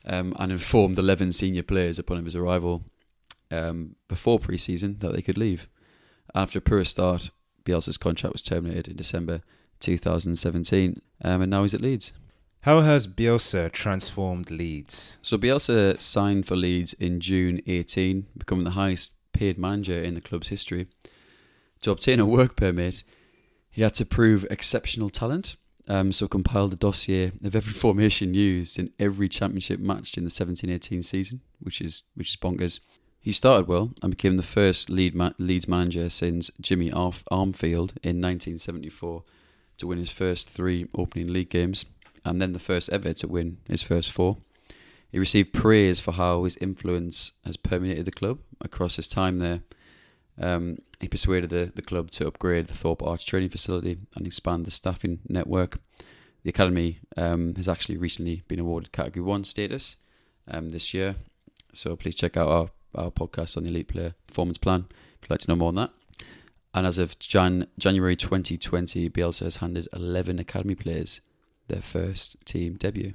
um, 0.07 0.35
and 0.38 0.52
informed 0.52 0.99
11 0.99 1.33
senior 1.33 1.62
players 1.62 1.99
upon 1.99 2.25
his 2.25 2.37
arrival 2.37 2.85
um, 3.50 3.97
before 4.09 4.38
pre-season 4.38 4.99
that 5.00 5.12
they 5.12 5.23
could 5.23 5.38
leave. 5.38 5.69
After 6.35 6.59
a 6.59 6.62
poor 6.62 6.85
start, 6.85 7.31
Bielsa's 7.64 7.97
contract 7.97 8.33
was 8.33 8.43
terminated 8.43 8.88
in 8.88 8.97
December 8.97 9.43
2017, 9.81 11.00
um, 11.25 11.43
and 11.43 11.50
now 11.50 11.62
he's 11.62 11.75
at 11.75 11.81
Leeds. 11.81 12.12
How 12.66 12.80
has 12.80 13.06
Bielsa 13.06 13.70
transformed 13.70 14.50
Leeds? 14.50 15.18
So 15.23 15.38
Bielsa 15.38 16.00
signed 16.00 16.49
for 16.49 16.56
Leeds 16.56 16.94
in 16.94 17.20
June 17.20 17.62
18, 17.64 18.26
becoming 18.37 18.64
the 18.64 18.73
highest 18.73 19.12
paid 19.32 19.56
manager 19.56 19.96
in 20.02 20.14
the 20.14 20.20
club's 20.20 20.49
history. 20.49 20.88
To 21.82 21.92
obtain 21.92 22.18
a 22.18 22.26
work 22.26 22.56
permit, 22.56 23.04
He 23.70 23.82
had 23.82 23.94
to 23.94 24.04
prove 24.04 24.44
exceptional 24.50 25.11
talent, 25.11 25.54
um, 25.87 26.11
so 26.11 26.26
compiled 26.26 26.73
a 26.73 26.76
dossier 26.76 27.30
of 27.44 27.54
every 27.54 27.73
formation 27.85 28.35
used 28.35 28.80
in 28.80 28.90
every 28.99 29.28
championship 29.28 29.78
match 29.78 30.18
in 30.18 30.25
the 30.25 30.30
17-18 30.30 31.04
season, 31.04 31.42
which 31.61 31.80
is 31.80 32.02
which 32.16 32.30
is 32.30 32.37
bonkers. 32.37 32.80
He 33.20 33.30
started 33.30 33.68
well 33.68 33.92
and 34.02 34.11
became 34.11 34.38
the 34.38 34.42
first 34.42 34.90
lead 34.90 35.14
ma- 35.14 35.38
Leeds 35.38 35.68
manager 35.68 36.11
since 36.11 36.50
Jimmy 36.61 36.90
Arf- 36.90 37.23
Armfield 37.30 37.92
in 38.02 38.20
1974 38.20 39.23
to 39.78 39.87
win 39.87 39.99
his 39.99 40.11
first 40.11 40.50
three 40.50 40.88
opening 40.96 41.32
league 41.32 41.50
games, 41.50 41.85
and 42.26 42.42
then 42.42 42.52
the 42.52 42.59
first 42.59 42.88
ever 42.90 43.12
to 43.14 43.28
win 43.28 43.59
his 43.68 43.83
first 43.83 44.11
four. 44.11 44.38
He 45.11 45.18
received 45.18 45.52
praise 45.52 46.00
for 46.00 46.12
how 46.12 46.45
his 46.45 46.56
influence 46.56 47.33
has 47.45 47.56
permeated 47.56 48.04
the 48.04 48.11
club 48.11 48.40
across 48.61 48.97
his 48.97 49.06
time 49.06 49.38
there. 49.38 49.61
Um, 50.38 50.78
he 51.00 51.09
persuaded 51.09 51.50
the, 51.50 51.73
the 51.75 51.83
club 51.83 52.11
to 52.12 52.26
upgrade 52.26 52.66
the 52.66 52.75
Thorpe 52.75 53.02
Arch 53.02 53.25
training 53.25 53.50
facility 53.50 53.99
and 54.16 54.26
expand 54.26 54.66
the 54.66 54.71
staffing 54.71 55.21
network. 55.28 55.78
The 56.42 56.50
academy 56.50 56.99
um, 57.16 57.54
has 57.54 57.68
actually 57.68 57.97
recently 57.97 58.42
been 58.49 58.59
awarded 58.59 58.92
Category 58.92 59.25
1 59.25 59.45
status 59.45 59.97
um, 60.49 60.71
this 60.71 60.92
year. 60.92 61.14
So 61.73 61.95
please 61.95 62.16
check 62.16 62.37
out 62.37 62.49
our, 62.49 62.71
our 62.95 63.11
podcast 63.11 63.56
on 63.56 63.62
the 63.62 63.71
Elite 63.71 63.88
Player 63.88 64.14
Performance 64.26 64.59
Plan 64.59 64.87
if 64.90 65.23
you'd 65.23 65.30
like 65.30 65.40
to 65.40 65.49
know 65.49 65.56
more 65.56 65.68
on 65.68 65.76
that. 65.76 65.90
And 66.75 66.87
as 66.87 66.99
of 66.99 67.18
Jan- 67.21 67.68
January 67.78 68.16
2020, 68.16 69.09
Bielsa 69.11 69.45
has 69.45 69.59
handed 69.59 69.88
11 69.92 70.38
academy 70.38 70.75
players 70.75 71.21
their 71.68 71.82
first 71.82 72.37
team 72.44 72.75
debut. 72.75 73.14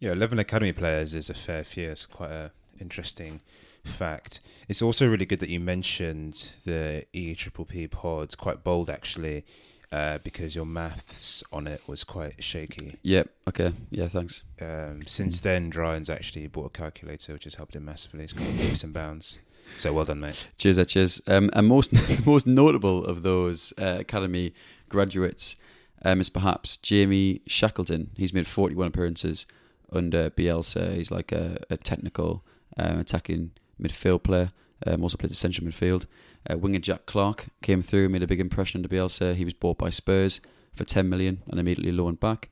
Yeah, 0.00 0.12
11 0.12 0.38
academy 0.38 0.72
players 0.72 1.14
is 1.14 1.30
a 1.30 1.34
fair 1.34 1.62
few. 1.62 1.90
It's 1.90 2.06
quite 2.06 2.32
an 2.32 2.50
interesting 2.80 3.40
fact. 3.84 4.40
It's 4.68 4.82
also 4.82 5.08
really 5.08 5.26
good 5.26 5.40
that 5.40 5.48
you 5.48 5.60
mentioned 5.60 6.54
the 6.64 7.04
E 7.12 7.34
Triple 7.34 7.64
P 7.64 7.86
pod. 7.86 8.36
Quite 8.36 8.64
bold, 8.64 8.90
actually, 8.90 9.44
uh, 9.92 10.18
because 10.18 10.56
your 10.56 10.66
maths 10.66 11.44
on 11.52 11.66
it 11.66 11.82
was 11.86 12.02
quite 12.04 12.42
shaky. 12.42 12.96
Yep. 13.02 13.28
Okay. 13.48 13.72
Yeah. 13.90 14.08
Thanks. 14.08 14.42
Um, 14.60 15.02
since 15.06 15.40
then, 15.40 15.70
Ryan's 15.70 16.10
actually 16.10 16.46
bought 16.48 16.66
a 16.66 16.70
calculator, 16.70 17.32
which 17.34 17.44
has 17.44 17.54
helped 17.54 17.76
him 17.76 17.84
massively. 17.84 18.24
It's 18.24 18.32
got 18.32 18.48
leaps 18.48 18.82
and 18.82 18.92
bounds. 18.92 19.38
So 19.76 19.92
well 19.92 20.04
done, 20.04 20.20
mate. 20.20 20.48
Cheers, 20.58 20.78
uh, 20.78 20.84
cheers. 20.84 21.20
Um, 21.26 21.50
and 21.52 21.66
most 21.66 21.92
most 22.26 22.46
notable 22.46 23.04
of 23.04 23.22
those 23.22 23.72
uh, 23.78 23.98
academy 24.00 24.54
graduates 24.88 25.56
um, 26.04 26.20
is 26.20 26.30
perhaps 26.30 26.76
Jamie 26.76 27.42
Shackleton. 27.46 28.10
He's 28.16 28.34
made 28.34 28.46
41 28.46 28.88
appearances 28.88 29.46
under 29.92 30.30
Bielsa. 30.30 30.96
He's 30.96 31.10
like 31.10 31.32
a, 31.32 31.58
a 31.70 31.76
technical 31.76 32.44
um, 32.76 32.98
attacking 32.98 33.52
midfield 33.80 34.22
player. 34.22 34.52
Um, 34.86 35.02
also 35.02 35.16
plays 35.16 35.38
central 35.38 35.66
midfield. 35.66 36.06
Uh, 36.48 36.58
winger 36.58 36.80
Jack 36.80 37.06
Clarke 37.06 37.46
came 37.62 37.82
through, 37.82 38.08
made 38.08 38.22
a 38.22 38.26
big 38.26 38.40
impression 38.40 38.78
under 38.78 38.88
Bielsa. 38.94 39.34
He 39.36 39.44
was 39.44 39.54
bought 39.54 39.78
by 39.78 39.90
Spurs 39.90 40.40
for 40.74 40.84
10 40.84 41.08
million 41.08 41.42
and 41.48 41.60
immediately 41.60 41.92
loaned 41.92 42.18
back. 42.18 42.48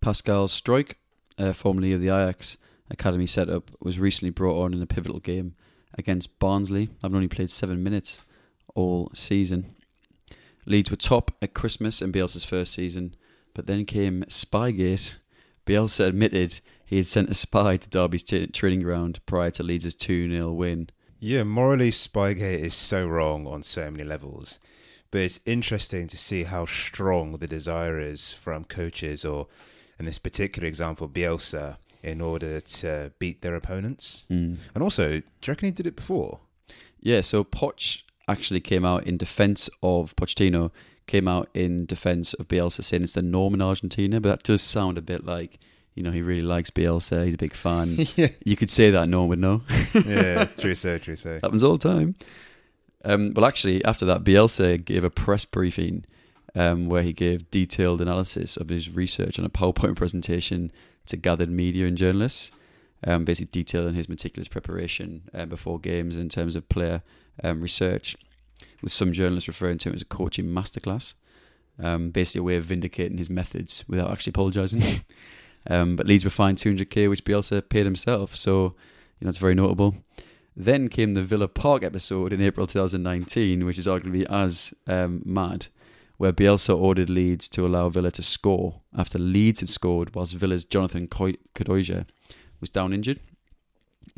Pascal 0.00 0.48
Struijk, 0.48 0.94
uh, 1.38 1.52
formerly 1.52 1.92
of 1.92 2.00
the 2.00 2.08
Ajax 2.08 2.56
academy 2.90 3.26
setup, 3.26 3.70
was 3.80 3.98
recently 3.98 4.30
brought 4.30 4.62
on 4.62 4.72
in 4.72 4.80
a 4.80 4.86
pivotal 4.86 5.20
game 5.20 5.54
against 5.98 6.38
Barnsley. 6.38 6.88
I've 7.02 7.14
only 7.14 7.28
played 7.28 7.50
seven 7.50 7.82
minutes 7.82 8.20
all 8.74 9.10
season. 9.14 9.74
Leeds 10.70 10.88
were 10.88 10.96
top 10.96 11.32
at 11.42 11.52
Christmas 11.52 12.00
in 12.00 12.12
Bielsa's 12.12 12.44
first 12.44 12.72
season, 12.72 13.16
but 13.54 13.66
then 13.66 13.84
came 13.84 14.22
Spygate. 14.28 15.14
Bielsa 15.66 16.06
admitted 16.06 16.60
he 16.86 16.96
had 16.96 17.08
sent 17.08 17.28
a 17.28 17.34
spy 17.34 17.76
to 17.76 17.88
Derby's 17.88 18.22
t- 18.22 18.46
training 18.46 18.82
ground 18.82 19.18
prior 19.26 19.50
to 19.50 19.64
Leeds' 19.64 19.96
2 19.96 20.30
0 20.30 20.52
win. 20.52 20.88
Yeah, 21.18 21.42
morally, 21.42 21.90
Spygate 21.90 22.60
is 22.60 22.74
so 22.74 23.04
wrong 23.04 23.48
on 23.48 23.64
so 23.64 23.90
many 23.90 24.04
levels. 24.04 24.60
But 25.10 25.22
it's 25.22 25.40
interesting 25.44 26.06
to 26.06 26.16
see 26.16 26.44
how 26.44 26.66
strong 26.66 27.38
the 27.38 27.48
desire 27.48 27.98
is 27.98 28.32
from 28.32 28.64
coaches, 28.64 29.24
or 29.24 29.48
in 29.98 30.04
this 30.04 30.18
particular 30.18 30.68
example, 30.68 31.08
Bielsa, 31.08 31.78
in 32.00 32.20
order 32.20 32.60
to 32.60 33.12
beat 33.18 33.42
their 33.42 33.56
opponents. 33.56 34.26
Mm. 34.30 34.58
And 34.72 34.84
also, 34.84 35.08
do 35.08 35.16
you 35.16 35.50
reckon 35.50 35.66
he 35.66 35.72
did 35.72 35.88
it 35.88 35.96
before? 35.96 36.40
Yeah, 37.00 37.22
so 37.22 37.42
Poch 37.42 38.02
actually 38.30 38.60
came 38.60 38.84
out 38.84 39.06
in 39.06 39.16
defence 39.16 39.68
of 39.82 40.14
Pochettino, 40.16 40.70
came 41.06 41.26
out 41.26 41.48
in 41.54 41.86
defence 41.86 42.34
of 42.34 42.48
Bielsa, 42.48 42.84
saying 42.84 43.02
it's 43.02 43.12
the 43.12 43.22
norm 43.22 43.54
in 43.54 43.62
Argentina, 43.62 44.20
but 44.20 44.28
that 44.28 44.42
does 44.42 44.62
sound 44.62 44.96
a 44.96 45.02
bit 45.02 45.24
like, 45.24 45.58
you 45.94 46.02
know, 46.02 46.12
he 46.12 46.22
really 46.22 46.42
likes 46.42 46.70
Bielsa, 46.70 47.24
he's 47.24 47.34
a 47.34 47.38
big 47.38 47.54
fan. 47.54 47.96
yeah, 48.16 48.28
you 48.44 48.56
could 48.56 48.70
say 48.70 48.90
that, 48.90 49.08
no 49.08 49.20
one 49.20 49.28
would 49.30 49.38
know. 49.38 49.62
yeah, 50.06 50.44
true 50.44 50.74
so, 50.74 50.98
true 50.98 51.16
so. 51.16 51.40
happens 51.42 51.62
all 51.62 51.76
the 51.76 51.88
time. 51.88 52.14
Um, 53.04 53.32
well, 53.34 53.46
actually, 53.46 53.84
after 53.84 54.04
that, 54.06 54.24
Bielsa 54.24 54.84
gave 54.84 55.04
a 55.04 55.10
press 55.10 55.44
briefing 55.44 56.04
um, 56.54 56.88
where 56.88 57.02
he 57.02 57.12
gave 57.12 57.50
detailed 57.50 58.00
analysis 58.00 58.56
of 58.56 58.68
his 58.68 58.94
research 58.94 59.38
on 59.38 59.44
a 59.44 59.50
PowerPoint 59.50 59.96
presentation 59.96 60.70
to 61.06 61.16
gathered 61.16 61.50
media 61.50 61.86
and 61.86 61.96
journalists, 61.96 62.50
um, 63.06 63.24
basically 63.24 63.62
detailing 63.62 63.94
his 63.94 64.08
meticulous 64.08 64.48
preparation 64.48 65.22
um, 65.32 65.48
before 65.48 65.78
games 65.78 66.16
in 66.16 66.28
terms 66.28 66.54
of 66.54 66.68
player 66.68 67.02
um, 67.42 67.60
research, 67.60 68.16
with 68.82 68.92
some 68.92 69.12
journalists 69.12 69.48
referring 69.48 69.78
to 69.78 69.90
it 69.90 69.96
as 69.96 70.02
a 70.02 70.06
coaching 70.06 70.46
masterclass, 70.46 71.14
um, 71.82 72.10
basically 72.10 72.40
a 72.40 72.44
way 72.44 72.56
of 72.56 72.64
vindicating 72.64 73.18
his 73.18 73.30
methods 73.30 73.84
without 73.88 74.10
actually 74.10 74.30
apologising. 74.30 75.04
um, 75.70 75.96
but 75.96 76.06
Leeds 76.06 76.24
were 76.24 76.30
fined 76.30 76.58
200k, 76.58 77.08
which 77.08 77.24
Bielsa 77.24 77.66
paid 77.68 77.84
himself, 77.84 78.34
so 78.36 78.74
you 79.18 79.24
know 79.24 79.28
it's 79.28 79.38
very 79.38 79.54
notable. 79.54 79.96
Then 80.56 80.88
came 80.88 81.14
the 81.14 81.22
Villa 81.22 81.48
Park 81.48 81.82
episode 81.82 82.32
in 82.32 82.42
April 82.42 82.66
2019, 82.66 83.64
which 83.64 83.78
is 83.78 83.86
arguably 83.86 84.26
as 84.28 84.74
um, 84.86 85.22
mad, 85.24 85.66
where 86.18 86.32
Bielsa 86.32 86.76
ordered 86.76 87.08
Leeds 87.08 87.48
to 87.50 87.64
allow 87.64 87.88
Villa 87.88 88.10
to 88.10 88.22
score 88.22 88.80
after 88.96 89.18
Leeds 89.18 89.60
had 89.60 89.68
scored, 89.68 90.14
whilst 90.14 90.34
Villa's 90.34 90.64
Jonathan 90.64 91.08
Kodjia 91.08 92.06
was 92.60 92.70
down 92.70 92.92
injured. 92.92 93.20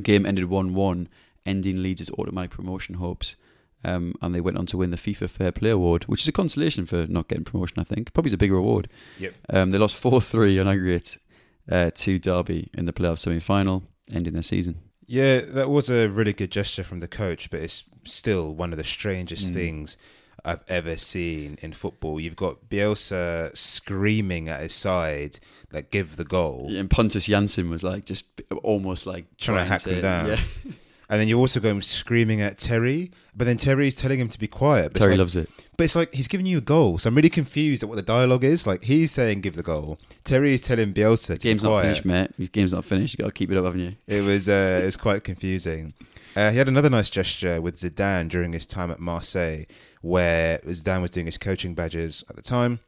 Game 0.02 0.26
ended 0.26 0.47
1 0.47 0.75
1, 0.75 1.09
ending 1.46 1.82
Leeds' 1.82 2.11
automatic 2.18 2.50
promotion 2.50 2.96
hopes. 2.96 3.37
Um, 3.84 4.14
and 4.22 4.32
they 4.32 4.40
went 4.40 4.58
on 4.58 4.66
to 4.66 4.76
win 4.76 4.92
the 4.92 4.96
FIFA 4.96 5.28
Fair 5.28 5.50
Play 5.50 5.70
Award, 5.70 6.04
which 6.04 6.22
is 6.22 6.28
a 6.28 6.32
consolation 6.32 6.87
for 6.87 7.06
not 7.08 7.26
getting 7.26 7.42
promotion, 7.44 7.80
I 7.80 7.82
think. 7.82 8.12
Probably 8.14 8.28
is 8.28 8.32
a 8.34 8.38
bigger 8.38 8.54
award. 8.56 8.88
Yep. 9.18 9.34
Um, 9.50 9.70
they 9.72 9.78
lost 9.78 9.96
4 9.96 10.20
3 10.20 10.56
on 10.61 10.68
aggregate 10.68 11.18
uh, 11.68 11.90
to 11.96 12.18
Derby 12.20 12.70
in 12.75 12.84
the 12.84 12.92
playoff 12.92 13.18
semi 13.18 13.40
final, 13.40 13.82
ending 14.12 14.34
their 14.34 14.44
season. 14.44 14.78
Yeah, 15.06 15.40
that 15.40 15.68
was 15.68 15.90
a 15.90 16.08
really 16.08 16.32
good 16.32 16.52
gesture 16.52 16.84
from 16.84 17.00
the 17.00 17.08
coach, 17.08 17.50
but 17.50 17.61
it's 17.61 17.82
still 18.04 18.54
one 18.54 18.70
of 18.72 18.78
the 18.78 18.84
strangest 18.84 19.50
Mm. 19.50 19.54
things 19.54 19.96
I've 20.44 20.62
ever 20.68 20.96
seen 20.96 21.58
in 21.61 21.72
football. 21.72 22.20
You've 22.20 22.37
got 22.37 22.68
Bielsa 22.70 23.56
screaming 23.56 24.49
at 24.49 24.61
his 24.61 24.72
side, 24.75 25.38
like, 25.72 25.90
give 25.90 26.16
the 26.16 26.25
goal. 26.25 26.70
And 26.75 26.88
Pontus 26.88 27.26
Jansson 27.28 27.68
was 27.68 27.82
like 27.82 28.04
just 28.06 28.26
almost 28.62 29.06
like 29.06 29.25
Trying 29.38 29.58
to 29.58 29.64
hack 29.64 29.82
them 29.82 30.00
down. 30.00 30.26
Yeah, 30.28 30.40
And 31.12 31.21
then 31.21 31.28
you're 31.28 31.38
also 31.38 31.61
go 31.61 31.78
screaming 31.81 32.40
at 32.40 32.57
Terry, 32.57 33.11
but 33.37 33.45
then 33.45 33.59
Terry's 33.59 33.97
telling 33.97 34.19
him 34.19 34.31
to 34.31 34.38
be 34.38 34.47
quiet. 34.47 34.95
But 34.95 35.00
Terry 35.00 35.11
like, 35.11 35.19
loves 35.19 35.37
it. 35.37 35.50
But 35.76 35.85
it's 35.85 35.95
like 35.95 36.14
he's 36.14 36.26
giving 36.26 36.47
you 36.47 36.57
a 36.57 36.62
goal. 36.62 36.97
So 36.97 37.09
I'm 37.09 37.14
really 37.14 37.28
confused 37.28 37.83
at 37.83 37.90
what 37.90 37.97
the 37.97 38.02
dialogue 38.02 38.45
is. 38.45 38.66
Like 38.66 38.85
he's 38.85 39.12
saying 39.12 39.42
give 39.42 39.54
the 39.54 39.62
goal. 39.62 39.99
Terry 40.25 40.54
is 40.54 40.62
telling 40.62 40.95
Bielsa 40.95 41.35
to 41.35 41.38
Game's 41.38 41.61
be 41.61 41.69
not 41.69 41.83
finished, 41.83 42.07
mate. 42.07 42.31
Your 42.38 42.49
game's 42.49 42.73
not 42.73 42.87
finished. 42.87 43.12
You 43.12 43.25
got 43.25 43.28
to 43.28 43.33
keep 43.35 43.50
it 43.52 43.59
up, 43.59 43.64
haven't 43.66 43.81
you? 43.81 43.95
It 44.07 44.23
was 44.23 44.49
uh, 44.49 44.81
it 44.83 44.87
was 44.87 44.97
quite 44.97 45.23
confusing. 45.23 45.92
Uh, 46.35 46.50
he 46.50 46.57
had 46.57 46.66
another 46.66 46.88
nice 46.88 47.11
gesture 47.11 47.61
with 47.61 47.76
Zidane 47.76 48.31
during 48.31 48.54
his 48.54 48.66
time 48.66 48.90
at 48.90 48.99
Marseille, 48.99 49.66
where 50.00 50.61
Zidane 50.61 51.02
was 51.02 51.11
doing 51.11 51.26
his 51.26 51.37
coaching 51.37 51.75
badges 51.75 52.25
at 52.31 52.37
the 52.37 52.42
time. 52.42 52.81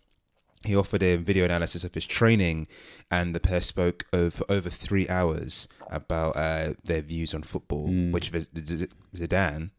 He 0.65 0.75
offered 0.75 1.03
a 1.03 1.17
video 1.17 1.45
analysis 1.45 1.85
of 1.85 1.95
his 1.95 2.07
training, 2.07 2.67
and 3.11 3.35
the 3.35 3.41
pair 3.41 3.61
spoke 3.61 4.07
over 4.13 4.45
over 4.49 4.71
three 4.71 5.09
hours 5.09 5.69
about 5.91 6.37
uh, 6.37 6.75
their 6.85 7.03
views 7.03 7.35
on 7.35 7.43
football, 7.43 7.89
Mm. 7.89 8.13
which 8.13 8.33
Zidane 8.33 9.71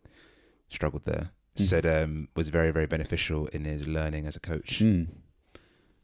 struggled 0.69 1.05
there. 1.05 1.31
Mm. 1.57 1.61
Said 1.61 1.85
um, 1.85 2.27
was 2.35 2.49
very 2.49 2.71
very 2.71 2.85
beneficial 2.85 3.47
in 3.47 3.65
his 3.65 3.87
learning 3.87 4.27
as 4.27 4.35
a 4.35 4.39
coach. 4.39 4.79
Mm. 4.79 5.07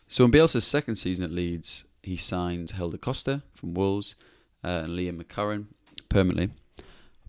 So 0.08 0.26
in 0.26 0.32
Bielsa's 0.32 0.66
second 0.66 0.96
season 0.98 1.26
at 1.26 1.32
Leeds, 1.32 1.86
he 2.04 2.18
signed 2.18 2.72
Helder 2.72 2.98
Costa 2.98 3.44
from 3.54 3.74
Wolves 3.74 4.16
uh, 4.64 4.82
and 4.84 4.94
Liam 4.94 5.22
McCarron 5.22 5.66
permanently. 6.10 6.50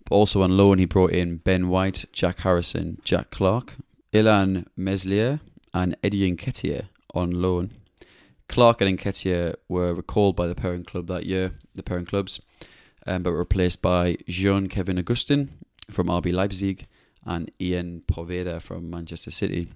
But 0.05 0.15
also 0.15 0.41
on 0.41 0.57
loan, 0.57 0.79
he 0.79 0.85
brought 0.85 1.11
in 1.11 1.37
Ben 1.37 1.69
White, 1.69 2.05
Jack 2.11 2.39
Harrison, 2.39 2.99
Jack 3.05 3.29
Clarke, 3.31 3.75
Illan 4.11 4.65
Meslier, 4.75 5.39
and 5.73 5.95
Eddie 6.03 6.29
Nketiah 6.35 6.87
on 7.13 7.31
loan. 7.31 7.71
Clarke 8.47 8.81
and 8.81 8.97
Nketiah 8.97 9.55
were 9.67 9.93
recalled 9.93 10.35
by 10.35 10.47
the 10.47 10.55
parent 10.55 10.87
club 10.87 11.07
that 11.07 11.25
year, 11.25 11.53
the 11.73 11.83
parent 11.83 12.07
clubs, 12.07 12.41
um, 13.07 13.23
but 13.23 13.31
were 13.31 13.39
replaced 13.39 13.81
by 13.81 14.17
Jean 14.27 14.67
Kevin 14.67 14.97
Augustin 14.97 15.51
from 15.89 16.07
RB 16.07 16.33
Leipzig 16.33 16.87
and 17.25 17.51
Ian 17.59 18.03
Poveda 18.07 18.61
from 18.61 18.89
Manchester 18.89 19.31
City. 19.31 19.69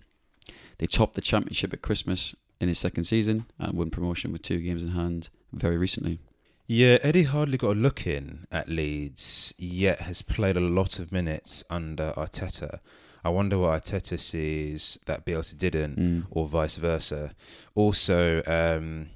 They 0.77 0.87
topped 0.87 1.15
the 1.15 1.21
championship 1.21 1.73
at 1.73 1.81
Christmas 1.81 2.35
in 2.59 2.67
his 2.67 2.79
second 2.79 3.05
season 3.05 3.45
and 3.57 3.77
won 3.77 3.89
promotion 3.89 4.31
with 4.31 4.41
two 4.41 4.59
games 4.59 4.83
in 4.83 4.89
hand 4.89 5.29
very 5.53 5.77
recently. 5.77 6.19
Yeah, 6.67 6.97
Eddie 7.01 7.23
hardly 7.23 7.57
got 7.57 7.77
a 7.77 7.79
look 7.79 8.05
in 8.05 8.45
at 8.51 8.67
Leeds, 8.67 9.53
yet 9.57 10.01
has 10.01 10.21
played 10.21 10.57
a 10.57 10.61
lot 10.61 10.99
of 10.99 11.13
minutes 11.13 11.63
under 11.69 12.11
Arteta. 12.17 12.79
I 13.23 13.29
wonder 13.29 13.57
what 13.57 13.83
Arteta 13.83 14.19
sees 14.19 14.97
that 15.05 15.25
Bielsa 15.25 15.57
didn't, 15.57 15.97
Mm. 15.97 16.25
or 16.31 16.47
vice 16.47 16.77
versa. 16.77 17.35
Also, 17.75 18.41
um, 18.45 19.09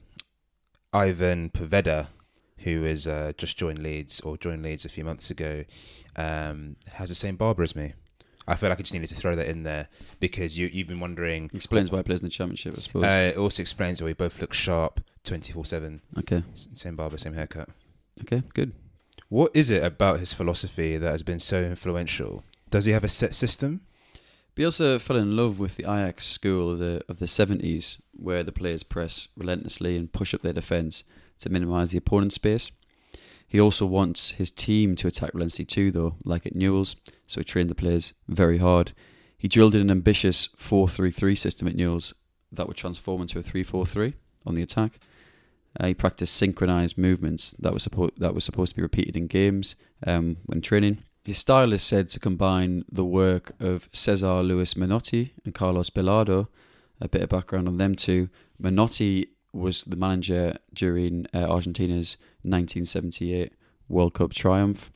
Ivan 0.94 1.50
Poveda, 1.50 2.08
who 2.60 2.84
has 2.84 3.08
uh, 3.08 3.32
just 3.38 3.58
joined 3.58 3.80
Leeds 3.80 4.20
or 4.22 4.38
joined 4.38 4.64
Leeds 4.64 4.86
a 4.86 4.90
few 4.90 5.04
months 5.04 5.30
ago, 5.30 5.64
um, 6.16 6.76
has 6.94 7.10
the 7.10 7.16
same 7.16 7.36
barber 7.38 7.64
as 7.64 7.76
me. 7.76 7.94
I 8.48 8.56
feel 8.56 8.70
like 8.70 8.80
I 8.80 8.82
just 8.82 8.94
needed 8.94 9.10
to 9.10 9.16
throw 9.16 9.36
that 9.36 9.48
in 9.48 9.64
there 9.64 9.88
because 10.20 10.58
you 10.58 10.68
you've 10.68 10.88
been 10.88 11.00
wondering. 11.00 11.50
Explains 11.54 11.92
why 11.92 12.00
he 12.00 12.04
plays 12.04 12.20
in 12.20 12.26
the 12.26 12.30
championship, 12.32 12.74
I 12.76 12.82
suppose. 12.82 13.04
Uh, 13.04 13.32
it 13.34 13.38
also 13.38 13.62
explains 13.62 14.02
why 14.02 14.08
we 14.08 14.14
both 14.14 14.42
look 14.42 14.52
sharp, 14.54 15.00
twenty 15.24 15.54
four 15.54 15.64
seven. 15.66 16.02
okay, 16.18 16.44
Same 16.74 16.96
barber, 16.96 17.18
same 17.18 17.34
haircut. 17.34 17.70
okay, 18.22 18.42
good. 18.54 18.74
What 19.30 19.52
is 19.56 19.70
it 19.70 19.84
about 19.84 20.20
his 20.20 20.34
philosophy 20.34 20.98
that 20.98 21.12
has 21.12 21.24
been 21.24 21.40
so 21.40 21.62
influential? 21.64 22.44
Does 22.70 22.86
he 22.86 22.92
have 22.92 23.04
a 23.06 23.10
set 23.10 23.34
system? 23.36 23.82
Bielsa 24.56 25.00
fell 25.00 25.18
in 25.18 25.36
love 25.36 25.60
with 25.60 25.78
the 25.78 25.84
Ajax 25.84 26.28
school 26.28 26.72
of 26.72 26.80
the 26.80 27.02
of 27.08 27.18
the 27.18 27.28
seventies, 27.28 27.98
where 28.12 28.44
the 28.44 28.52
players 28.52 28.84
press 28.84 29.28
relentlessly 29.38 29.96
and 29.96 30.12
push 30.12 30.34
up 30.34 30.42
their 30.42 30.54
defence 30.54 31.04
to 31.40 31.50
minimise 31.50 31.92
the 31.92 31.98
opponent's 31.98 32.36
space. 32.36 32.72
He 33.48 33.60
also 33.60 33.86
wants 33.86 34.32
his 34.32 34.52
team 34.52 34.96
to 34.96 35.08
attack 35.08 35.34
relentlessly 35.34 35.66
too, 35.66 35.92
though, 35.92 36.16
like 36.24 36.46
at 36.46 36.56
Newell's. 36.56 36.96
So 37.28 37.42
he 37.42 37.46
trained 37.46 37.70
the 37.70 37.76
players 37.76 38.14
very 38.28 38.60
hard. 38.60 38.94
He 39.38 39.48
drilled 39.48 39.76
in 39.76 39.82
an 39.82 39.92
ambitious 39.92 40.48
4-3-3 40.58 41.38
system 41.38 41.68
at 41.68 41.76
Newell's 41.76 42.14
that 42.52 42.68
would 42.68 42.78
transform 42.78 43.22
into 43.22 43.40
a 43.40 43.44
3-4-3 43.44 44.14
on 44.46 44.56
the 44.56 44.62
attack. 44.62 45.00
Uh, 45.80 45.88
he 45.88 45.94
practiced 45.94 46.36
synchronized 46.36 46.98
movements 46.98 47.52
that 47.60 47.74
was 47.74 47.88
that 48.18 48.36
was 48.36 48.46
supposed 48.46 48.72
to 48.72 48.76
be 48.76 48.82
repeated 48.82 49.16
in 49.16 49.28
games 49.28 49.76
um, 50.06 50.38
when 50.46 50.62
training. 50.62 51.04
His 51.24 51.38
style 51.38 51.72
is 51.72 51.84
said 51.84 52.10
to 52.10 52.20
combine 52.20 52.84
the 52.92 53.06
work 53.06 53.52
of 53.60 53.90
Cesar 53.94 54.42
Luis 54.42 54.74
Menotti 54.74 55.32
and 55.46 55.54
Carlos 55.54 55.92
Bilardo. 55.92 56.48
A 57.00 57.08
bit 57.08 57.22
of 57.22 57.30
background 57.30 57.68
on 57.68 57.78
them 57.78 57.94
too. 57.94 58.30
Menotti 58.62 59.28
was 59.54 59.84
the 59.84 59.96
manager 59.96 60.56
during 60.74 61.28
uh, 61.34 61.40
Argentina's 61.40 62.18
1978 62.42 63.54
World 63.88 64.16
Cup 64.16 64.34
triumph, 64.34 64.92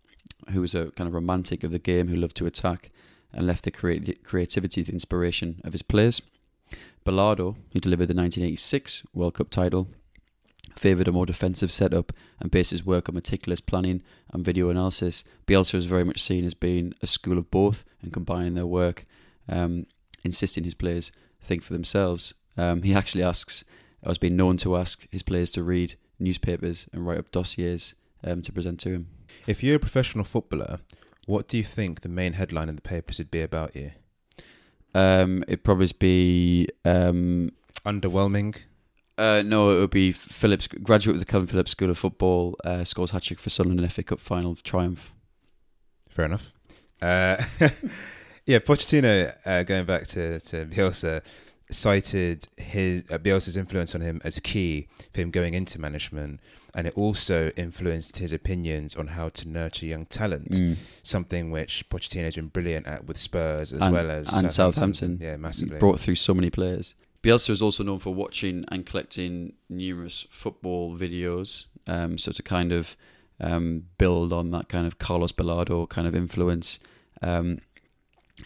who 0.51 0.61
was 0.61 0.73
a 0.73 0.91
kind 0.91 1.07
of 1.07 1.13
romantic 1.13 1.63
of 1.63 1.71
the 1.71 1.79
game 1.79 2.07
who 2.07 2.15
loved 2.15 2.37
to 2.37 2.47
attack 2.47 2.91
and 3.31 3.45
left 3.45 3.63
the 3.63 3.71
creati- 3.71 4.23
creativity, 4.23 4.81
the 4.81 4.93
inspiration 4.93 5.61
of 5.63 5.73
his 5.73 5.83
players. 5.83 6.21
Bilardo, 7.05 7.55
who 7.73 7.79
delivered 7.79 8.07
the 8.07 8.15
1986 8.15 9.03
World 9.13 9.35
Cup 9.35 9.51
title, 9.51 9.89
favoured 10.75 11.07
a 11.07 11.11
more 11.11 11.25
defensive 11.25 11.71
setup 11.71 12.11
and 12.39 12.51
based 12.51 12.71
his 12.71 12.85
work 12.85 13.09
on 13.09 13.15
meticulous 13.15 13.61
planning 13.61 14.01
and 14.31 14.43
video 14.43 14.69
analysis. 14.69 15.23
Bielsa 15.47 15.75
is 15.75 15.85
very 15.85 16.03
much 16.03 16.21
seen 16.21 16.45
as 16.45 16.53
being 16.53 16.93
a 17.01 17.07
school 17.07 17.37
of 17.37 17.49
both 17.51 17.85
and 18.01 18.13
combining 18.13 18.55
their 18.55 18.65
work, 18.65 19.05
um, 19.47 19.85
insisting 20.23 20.63
his 20.63 20.73
players 20.73 21.11
think 21.41 21.63
for 21.63 21.73
themselves. 21.73 22.33
Um, 22.57 22.81
he 22.83 22.93
actually 22.93 23.23
asks, 23.23 23.63
or 24.01 24.09
has 24.09 24.17
been 24.17 24.35
known 24.35 24.57
to 24.57 24.75
ask, 24.75 25.07
his 25.11 25.23
players 25.23 25.51
to 25.51 25.63
read 25.63 25.95
newspapers 26.19 26.87
and 26.91 27.05
write 27.05 27.19
up 27.19 27.31
dossiers 27.31 27.93
um, 28.23 28.41
to 28.41 28.51
present 28.51 28.79
to 28.81 28.89
him. 28.89 29.07
If 29.47 29.63
you're 29.63 29.75
a 29.75 29.79
professional 29.79 30.25
footballer, 30.25 30.79
what 31.25 31.47
do 31.47 31.57
you 31.57 31.63
think 31.63 32.01
the 32.01 32.09
main 32.09 32.33
headline 32.33 32.69
in 32.69 32.75
the 32.75 32.81
papers 32.81 33.17
would 33.17 33.31
be 33.31 33.41
about 33.41 33.75
you? 33.75 33.91
Um, 34.93 35.43
it'd 35.47 35.63
probably 35.63 35.89
be 35.99 36.69
um, 36.85 37.51
Underwhelming. 37.85 38.55
Uh, 39.17 39.41
no, 39.45 39.71
it 39.71 39.79
would 39.79 39.89
be 39.91 40.11
Phillips, 40.11 40.67
graduate 40.67 41.15
of 41.15 41.19
the 41.19 41.25
Kevin 41.25 41.47
Phillips 41.47 41.71
School 41.71 41.89
of 41.89 41.97
Football, 41.97 42.55
uh, 42.65 42.83
scores 42.83 43.11
hat 43.11 43.23
trick 43.23 43.39
for 43.39 43.49
Sunderland 43.49 43.79
in 43.81 43.89
FA 43.89 44.03
Cup 44.03 44.19
final 44.19 44.55
triumph. 44.55 45.11
Fair 46.09 46.25
enough. 46.25 46.53
Uh, 47.01 47.37
yeah, 48.45 48.59
Pochettino, 48.59 49.33
uh, 49.45 49.63
going 49.63 49.85
back 49.85 50.05
to, 50.07 50.39
to 50.41 50.65
Bielsa, 50.65 51.21
cited 51.71 52.47
his 52.57 53.03
uh, 53.09 53.17
Bielsa's 53.17 53.57
influence 53.57 53.95
on 53.95 54.01
him 54.01 54.21
as 54.23 54.39
key 54.39 54.87
for 55.13 55.21
him 55.21 55.31
going 55.31 55.53
into 55.53 55.79
management, 55.79 56.39
and 56.73 56.85
it 56.85 56.97
also 56.97 57.51
influenced 57.55 58.17
his 58.17 58.33
opinions 58.33 58.95
on 58.97 59.07
how 59.07 59.29
to 59.29 59.47
nurture 59.47 59.85
young 59.85 60.05
talent. 60.05 60.51
Mm. 60.51 60.75
Something 61.03 61.51
which 61.51 61.87
Pochettino 61.89 62.23
has 62.25 62.35
been 62.35 62.47
brilliant 62.47 62.85
at 62.85 63.05
with 63.05 63.17
Spurs 63.17 63.71
as 63.71 63.79
And- 63.79 63.93
well 63.93 64.11
as 64.11 64.31
and 64.33 64.51
Southampton. 64.51 65.19
Yeah, 65.21 65.37
massively. 65.37 65.79
Brought 65.79 65.99
through 66.01 66.15
so 66.15 66.33
many 66.33 66.49
players. 66.49 66.95
Bielsa 67.25 67.49
is 67.49 67.61
also 67.63 67.83
known 67.83 67.97
for 67.97 68.13
watching 68.13 68.65
and 68.67 68.85
collecting 68.85 69.53
numerous 69.67 70.27
football 70.29 70.95
videos. 70.95 71.65
Um, 71.87 72.19
so 72.19 72.31
to 72.31 72.43
kind 72.43 72.71
of 72.71 72.95
um, 73.39 73.85
build 73.97 74.31
on 74.31 74.51
that 74.51 74.69
kind 74.69 74.85
of 74.85 74.99
Carlos 74.99 75.31
Bilardo 75.31 75.89
kind 75.89 76.07
of 76.07 76.15
influence, 76.15 76.77
um, 77.23 77.57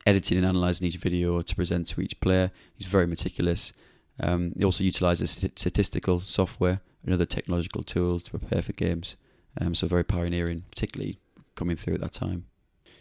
editing 0.06 0.38
and 0.38 0.48
analysing 0.48 0.88
each 0.88 0.96
video 0.96 1.42
to 1.42 1.56
present 1.56 1.88
to 1.88 2.00
each 2.00 2.18
player. 2.22 2.52
He's 2.76 2.88
very 2.88 3.06
meticulous. 3.06 3.74
Um, 4.18 4.54
he 4.58 4.63
also 4.63 4.86
utilises 4.86 5.32
st- 5.32 5.60
statistical 5.60 6.22
software 6.22 6.80
and 7.04 7.13
other 7.13 7.26
technological 7.26 7.84
tools 7.84 8.24
to 8.24 8.32
prepare 8.32 8.62
for 8.62 8.72
games. 8.72 9.18
Um, 9.60 9.76
so 9.76 9.88
very 9.88 10.06
pioneering, 10.06 10.63
particularly 10.72 11.20
coming 11.56 11.76
through 11.76 11.96
at 11.96 12.02
that 12.02 12.13
time. 12.13 12.46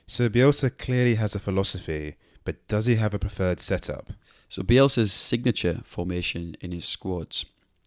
So 0.09 0.29
Bielsa 0.29 0.77
clearly 0.77 1.15
has 1.15 1.37
a 1.37 1.39
philosophy, 1.39 2.17
but 2.43 2.67
does 2.67 2.87
he 2.87 2.97
have 2.97 3.15
a 3.15 3.19
preferred 3.21 3.61
setup? 3.61 4.11
So 4.49 4.63
Bielsa's 4.63 5.13
signature 5.13 5.81
formation 5.85 6.57
in 6.61 6.73
his 6.73 6.87
squads, 6.87 7.45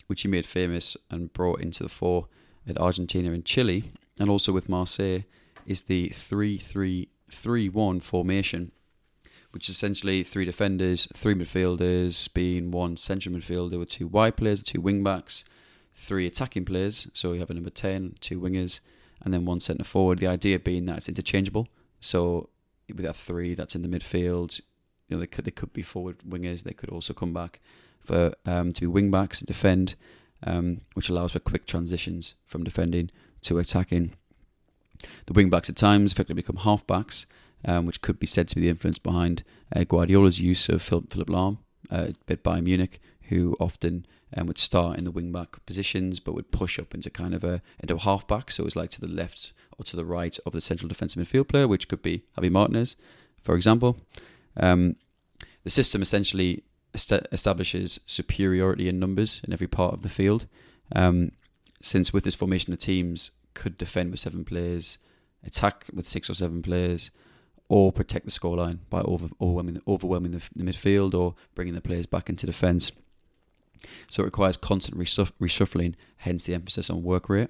which 0.07 0.21
he 0.21 0.27
made 0.27 0.45
famous 0.45 0.95
and 1.09 1.33
brought 1.33 1.59
into 1.61 1.83
the 1.83 1.89
fore 1.89 2.27
at 2.67 2.79
Argentina 2.79 3.31
and 3.31 3.43
Chile, 3.43 3.91
and 4.19 4.29
also 4.29 4.51
with 4.51 4.69
Marseille, 4.69 5.21
is 5.65 5.83
the 5.83 6.09
3-3-3-1 6.09 8.01
formation, 8.03 8.71
which 9.51 9.69
is 9.69 9.75
essentially 9.75 10.23
three 10.23 10.45
defenders, 10.45 11.07
three 11.13 11.33
midfielders, 11.33 12.31
being 12.33 12.71
one 12.71 12.95
central 12.95 13.35
midfielder 13.35 13.79
with 13.79 13.89
two 13.89 14.07
wide 14.07 14.37
players, 14.37 14.61
two 14.61 14.81
wing 14.81 15.03
backs, 15.03 15.43
three 15.93 16.27
attacking 16.27 16.65
players. 16.65 17.07
So 17.13 17.31
we 17.31 17.39
have 17.39 17.49
a 17.49 17.53
number 17.53 17.69
10, 17.69 18.15
two 18.19 18.39
wingers, 18.39 18.79
and 19.23 19.33
then 19.33 19.45
one 19.45 19.59
centre 19.59 19.83
forward. 19.83 20.19
The 20.19 20.27
idea 20.27 20.59
being 20.59 20.85
that 20.85 20.97
it's 20.97 21.09
interchangeable. 21.09 21.67
So 21.99 22.49
with 22.87 23.05
that 23.05 23.15
three, 23.15 23.55
that's 23.55 23.75
in 23.75 23.81
the 23.81 23.87
midfield. 23.87 24.61
You 25.11 25.17
know, 25.17 25.21
they 25.21 25.27
could 25.27 25.43
they 25.43 25.51
could 25.51 25.73
be 25.73 25.81
forward 25.81 26.19
wingers. 26.27 26.63
They 26.63 26.71
could 26.71 26.89
also 26.89 27.13
come 27.13 27.33
back 27.33 27.59
for 27.99 28.33
um, 28.45 28.71
to 28.71 28.81
be 28.81 28.87
wing 28.87 29.11
backs 29.11 29.41
and 29.41 29.47
defend, 29.47 29.95
um, 30.43 30.81
which 30.93 31.09
allows 31.09 31.33
for 31.33 31.39
quick 31.39 31.67
transitions 31.67 32.35
from 32.45 32.63
defending 32.63 33.11
to 33.41 33.59
attacking. 33.59 34.13
The 35.25 35.33
wing 35.33 35.49
backs 35.49 35.69
at 35.69 35.75
times 35.75 36.13
effectively 36.13 36.41
become 36.41 36.57
half 36.57 36.87
backs, 36.87 37.25
um, 37.65 37.85
which 37.85 38.01
could 38.01 38.19
be 38.19 38.27
said 38.27 38.47
to 38.47 38.55
be 38.55 38.61
the 38.61 38.69
influence 38.69 38.99
behind 38.99 39.43
uh, 39.75 39.83
Guardiola's 39.83 40.39
use 40.39 40.69
of 40.69 40.81
Philipp, 40.81 41.11
Philipp 41.11 41.27
Lahm 41.27 41.57
uh, 41.91 42.11
at 42.29 42.43
Bayern 42.43 42.63
Munich, 42.63 43.01
who 43.23 43.57
often 43.59 44.05
um, 44.37 44.47
would 44.47 44.57
start 44.57 44.97
in 44.97 45.03
the 45.03 45.11
wing 45.11 45.33
back 45.33 45.63
positions 45.65 46.21
but 46.21 46.35
would 46.35 46.51
push 46.51 46.79
up 46.79 46.93
into 46.95 47.09
kind 47.09 47.33
of 47.33 47.43
a 47.43 47.61
into 47.81 47.95
a 47.95 47.99
half 47.99 48.25
back. 48.27 48.49
So 48.49 48.65
it's 48.65 48.77
like 48.77 48.91
to 48.91 49.01
the 49.01 49.07
left 49.07 49.51
or 49.77 49.83
to 49.83 49.97
the 49.97 50.05
right 50.05 50.37
of 50.45 50.53
the 50.53 50.61
central 50.61 50.87
defensive 50.87 51.21
midfield 51.21 51.49
player, 51.49 51.67
which 51.67 51.89
could 51.89 52.01
be 52.01 52.23
Javi 52.37 52.49
Martinez, 52.49 52.95
for 53.41 53.55
example. 53.55 53.97
Um, 54.57 54.95
the 55.63 55.69
system 55.69 56.01
essentially 56.01 56.63
est- 56.93 57.27
establishes 57.31 57.99
superiority 58.05 58.87
in 58.87 58.99
numbers 58.99 59.41
in 59.45 59.53
every 59.53 59.67
part 59.67 59.93
of 59.93 60.01
the 60.01 60.09
field. 60.09 60.47
Um, 60.95 61.31
since 61.81 62.13
with 62.13 62.23
this 62.23 62.35
formation, 62.35 62.71
the 62.71 62.77
teams 62.77 63.31
could 63.53 63.77
defend 63.77 64.11
with 64.11 64.19
seven 64.19 64.43
players, 64.45 64.97
attack 65.45 65.85
with 65.93 66.07
six 66.07 66.29
or 66.29 66.33
seven 66.33 66.61
players, 66.61 67.11
or 67.69 67.91
protect 67.91 68.25
the 68.25 68.31
scoreline 68.31 68.79
by 68.89 69.01
over, 69.01 69.29
overwhelming, 69.39 69.81
overwhelming 69.87 70.31
the, 70.31 70.41
the 70.55 70.63
midfield 70.63 71.13
or 71.13 71.35
bringing 71.55 71.73
the 71.73 71.81
players 71.81 72.05
back 72.05 72.29
into 72.29 72.45
defence. 72.45 72.91
So 74.09 74.23
it 74.23 74.25
requires 74.25 74.57
constant 74.57 74.97
reshuff- 74.97 75.31
reshuffling, 75.41 75.95
hence 76.17 76.43
the 76.43 76.53
emphasis 76.53 76.89
on 76.89 77.01
work 77.01 77.29
rate. 77.29 77.49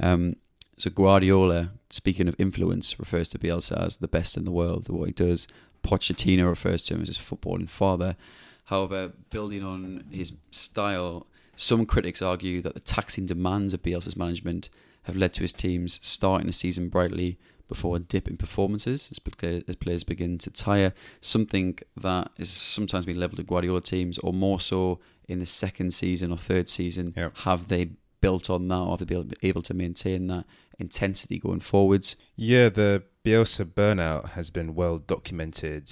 Um, 0.00 0.36
so 0.78 0.90
Guardiola, 0.90 1.72
speaking 1.90 2.28
of 2.28 2.34
influence, 2.38 2.98
refers 2.98 3.28
to 3.30 3.38
Bielsa 3.38 3.86
as 3.86 3.96
the 3.96 4.08
best 4.08 4.36
in 4.36 4.44
the 4.44 4.50
world 4.50 4.86
at 4.86 4.94
what 4.94 5.06
he 5.06 5.12
does. 5.12 5.46
Pochettino 5.86 6.48
refers 6.48 6.82
to 6.84 6.94
him 6.94 7.02
as 7.02 7.08
his 7.08 7.18
footballing 7.18 7.68
father. 7.68 8.16
However, 8.64 9.12
building 9.30 9.62
on 9.62 10.04
his 10.10 10.32
style, 10.50 11.26
some 11.54 11.86
critics 11.86 12.20
argue 12.20 12.60
that 12.62 12.74
the 12.74 12.80
taxing 12.80 13.26
demands 13.26 13.72
of 13.72 13.82
Bielsa's 13.82 14.16
management 14.16 14.68
have 15.04 15.16
led 15.16 15.32
to 15.34 15.42
his 15.42 15.52
teams 15.52 16.00
starting 16.02 16.48
the 16.48 16.52
season 16.52 16.88
brightly 16.88 17.38
before 17.68 17.96
a 17.96 17.98
dip 18.00 18.28
in 18.28 18.36
performances 18.36 19.08
as, 19.10 19.18
players 19.18 20.04
begin 20.04 20.38
to 20.38 20.50
tire. 20.50 20.92
Something 21.20 21.78
that 21.96 22.30
is 22.36 22.50
sometimes 22.50 23.06
been 23.06 23.18
levelled 23.20 23.40
at 23.40 23.46
Guardiola 23.46 23.80
teams, 23.80 24.18
or 24.18 24.32
more 24.32 24.60
so 24.60 24.98
in 25.28 25.38
the 25.38 25.46
second 25.46 25.94
season 25.94 26.32
or 26.32 26.38
third 26.38 26.68
season. 26.68 27.14
Yeah. 27.16 27.30
Have 27.34 27.68
they 27.68 27.90
built 28.20 28.50
on 28.50 28.68
that, 28.68 28.78
or 28.78 28.90
have 28.90 28.98
they 28.98 29.14
been 29.14 29.32
able 29.42 29.62
to 29.62 29.74
maintain 29.74 30.26
that 30.28 30.44
intensity 30.78 31.38
going 31.38 31.60
forwards? 31.60 32.16
Yeah, 32.36 32.68
the 32.68 33.04
Bielsa 33.24 33.64
burnout 33.64 34.30
has 34.30 34.50
been 34.50 34.74
well 34.74 34.98
documented. 34.98 35.90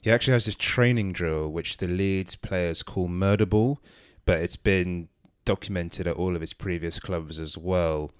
He 0.00 0.10
actually 0.10 0.34
has 0.34 0.44
this 0.44 0.54
training 0.54 1.12
drill 1.12 1.48
which 1.50 1.78
the 1.78 1.86
Leeds 1.86 2.36
players 2.36 2.82
call 2.82 3.08
murder 3.08 3.46
ball, 3.46 3.80
but 4.24 4.40
it's 4.40 4.56
been 4.56 5.08
documented 5.44 6.06
at 6.06 6.16
all 6.16 6.34
of 6.34 6.40
his 6.40 6.52
previous 6.52 6.98
clubs 6.98 7.38
as 7.38 7.56
well, 7.56 8.10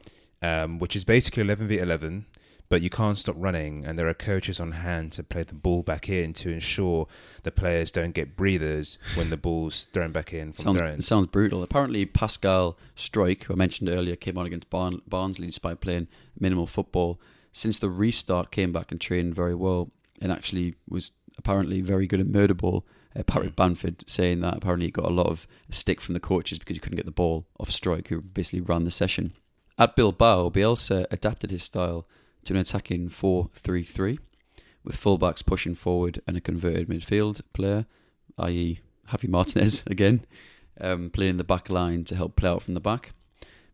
um, 0.42 0.78
which 0.78 0.96
is 0.96 1.04
basically 1.04 1.42
11 1.42 1.68
v 1.68 1.78
11, 1.78 2.26
but 2.74 2.82
you 2.82 2.90
can't 2.90 3.16
stop 3.16 3.36
running, 3.38 3.84
and 3.84 3.96
there 3.96 4.08
are 4.08 4.14
coaches 4.14 4.58
on 4.58 4.72
hand 4.72 5.12
to 5.12 5.22
play 5.22 5.44
the 5.44 5.54
ball 5.54 5.84
back 5.84 6.08
in 6.08 6.32
to 6.32 6.50
ensure 6.50 7.06
the 7.44 7.52
players 7.52 7.92
don't 7.92 8.10
get 8.10 8.34
breathers 8.34 8.98
when 9.14 9.30
the 9.30 9.36
ball's 9.36 9.84
thrown 9.92 10.10
back 10.10 10.34
in 10.34 10.50
from 10.50 10.76
sounds, 10.76 11.06
sounds 11.06 11.28
brutal. 11.28 11.62
Apparently, 11.62 12.04
Pascal 12.04 12.76
Struijk, 12.96 13.44
who 13.44 13.52
I 13.52 13.56
mentioned 13.56 13.88
earlier, 13.88 14.16
came 14.16 14.36
on 14.36 14.44
against 14.44 14.70
Barn- 14.70 15.02
Barnsley 15.06 15.46
despite 15.46 15.80
playing 15.80 16.08
minimal 16.36 16.66
football. 16.66 17.20
Since 17.52 17.78
the 17.78 17.88
restart, 17.88 18.50
came 18.50 18.72
back 18.72 18.90
and 18.90 19.00
trained 19.00 19.36
very 19.36 19.54
well, 19.54 19.92
and 20.20 20.32
actually 20.32 20.74
was 20.88 21.12
apparently 21.38 21.80
very 21.80 22.08
good 22.08 22.18
at 22.18 22.26
murder 22.26 22.54
ball. 22.54 22.84
Uh, 23.14 23.22
Patrick 23.22 23.54
Bamford 23.54 24.02
saying 24.08 24.40
that 24.40 24.56
apparently 24.56 24.88
he 24.88 24.90
got 24.90 25.04
a 25.04 25.14
lot 25.14 25.28
of 25.28 25.46
stick 25.70 26.00
from 26.00 26.14
the 26.14 26.18
coaches 26.18 26.58
because 26.58 26.74
he 26.74 26.80
couldn't 26.80 26.96
get 26.96 27.06
the 27.06 27.12
ball 27.12 27.46
off 27.60 27.70
Stroik, 27.70 28.08
who 28.08 28.20
basically 28.20 28.62
ran 28.62 28.82
the 28.82 28.90
session. 28.90 29.32
At 29.78 29.94
Bilbao, 29.94 30.48
Bielsa 30.50 31.06
adapted 31.12 31.52
his 31.52 31.62
style 31.62 32.08
to 32.44 32.54
an 32.54 32.58
attacking 32.58 33.08
4 33.08 33.50
3 33.52 33.82
3, 33.82 34.18
with 34.84 34.96
fullbacks 34.96 35.44
pushing 35.44 35.74
forward 35.74 36.20
and 36.26 36.36
a 36.36 36.40
converted 36.40 36.88
midfield 36.88 37.40
player, 37.52 37.86
i.e., 38.38 38.80
Javi 39.08 39.28
Martinez 39.28 39.82
again, 39.86 40.24
um, 40.80 41.10
playing 41.10 41.30
in 41.30 41.36
the 41.36 41.44
back 41.44 41.70
line 41.70 42.04
to 42.04 42.16
help 42.16 42.36
play 42.36 42.50
out 42.50 42.62
from 42.62 42.74
the 42.74 42.80
back. 42.80 43.12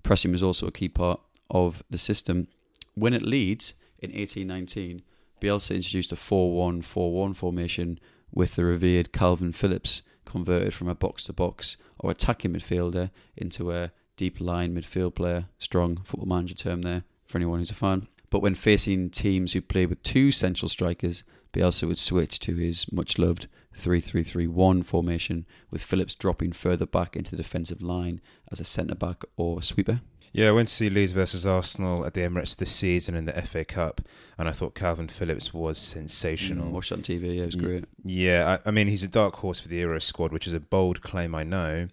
Pressing 0.02 0.32
was 0.32 0.42
also 0.42 0.66
a 0.66 0.72
key 0.72 0.88
part 0.88 1.20
of 1.50 1.82
the 1.90 1.98
system. 1.98 2.48
When 2.94 3.14
it 3.14 3.22
Leeds 3.22 3.74
in 3.98 4.10
1819, 4.10 5.02
Bielsa 5.40 5.74
introduced 5.74 6.12
a 6.12 6.16
4 6.16 6.56
1 6.56 6.82
4 6.82 7.12
1 7.12 7.34
formation 7.34 7.98
with 8.32 8.56
the 8.56 8.64
revered 8.64 9.12
Kalvin 9.12 9.54
Phillips 9.54 10.02
converted 10.24 10.74
from 10.74 10.88
a 10.88 10.94
box 10.94 11.24
to 11.24 11.32
box 11.32 11.76
or 11.98 12.10
attacking 12.10 12.52
midfielder 12.52 13.10
into 13.36 13.72
a 13.72 13.90
deep 14.16 14.40
line 14.40 14.74
midfield 14.74 15.14
player. 15.14 15.46
Strong 15.58 16.02
football 16.04 16.28
manager 16.28 16.54
term 16.54 16.82
there 16.82 17.04
for 17.26 17.38
anyone 17.38 17.58
who's 17.58 17.70
a 17.70 17.74
fan. 17.74 18.06
But 18.30 18.42
when 18.42 18.54
facing 18.54 19.10
teams 19.10 19.52
who 19.52 19.60
play 19.60 19.86
with 19.86 20.02
two 20.02 20.30
central 20.30 20.68
strikers, 20.68 21.24
Bielsa 21.52 21.86
would 21.88 21.98
switch 21.98 22.38
to 22.40 22.56
his 22.56 22.90
much 22.92 23.18
loved 23.18 23.48
3 23.74 24.00
3 24.00 24.22
3 24.22 24.46
1 24.46 24.82
formation, 24.82 25.46
with 25.70 25.82
Phillips 25.82 26.14
dropping 26.14 26.52
further 26.52 26.86
back 26.86 27.16
into 27.16 27.32
the 27.32 27.36
defensive 27.36 27.82
line 27.82 28.20
as 28.50 28.60
a 28.60 28.64
centre 28.64 28.94
back 28.94 29.24
or 29.36 29.62
sweeper. 29.62 30.00
Yeah, 30.32 30.48
I 30.48 30.52
went 30.52 30.68
to 30.68 30.74
see 30.74 30.88
Leeds 30.88 31.10
versus 31.10 31.44
Arsenal 31.44 32.06
at 32.06 32.14
the 32.14 32.20
Emirates 32.20 32.54
this 32.54 32.70
season 32.70 33.16
in 33.16 33.24
the 33.24 33.32
FA 33.42 33.64
Cup, 33.64 34.00
and 34.38 34.48
I 34.48 34.52
thought 34.52 34.76
Kalvin 34.76 35.10
Phillips 35.10 35.52
was 35.52 35.76
sensational. 35.76 36.68
Mm, 36.68 36.70
watched 36.70 36.92
on 36.92 37.02
TV, 37.02 37.36
yeah, 37.36 37.42
it 37.42 37.46
was 37.46 37.54
great. 37.56 37.84
Yeah, 38.04 38.58
I, 38.64 38.68
I 38.68 38.70
mean, 38.70 38.86
he's 38.86 39.02
a 39.02 39.08
dark 39.08 39.36
horse 39.36 39.58
for 39.58 39.66
the 39.66 39.78
Euro 39.78 39.98
squad, 40.00 40.32
which 40.32 40.46
is 40.46 40.52
a 40.52 40.60
bold 40.60 41.02
claim, 41.02 41.34
I 41.34 41.42
know. 41.42 41.88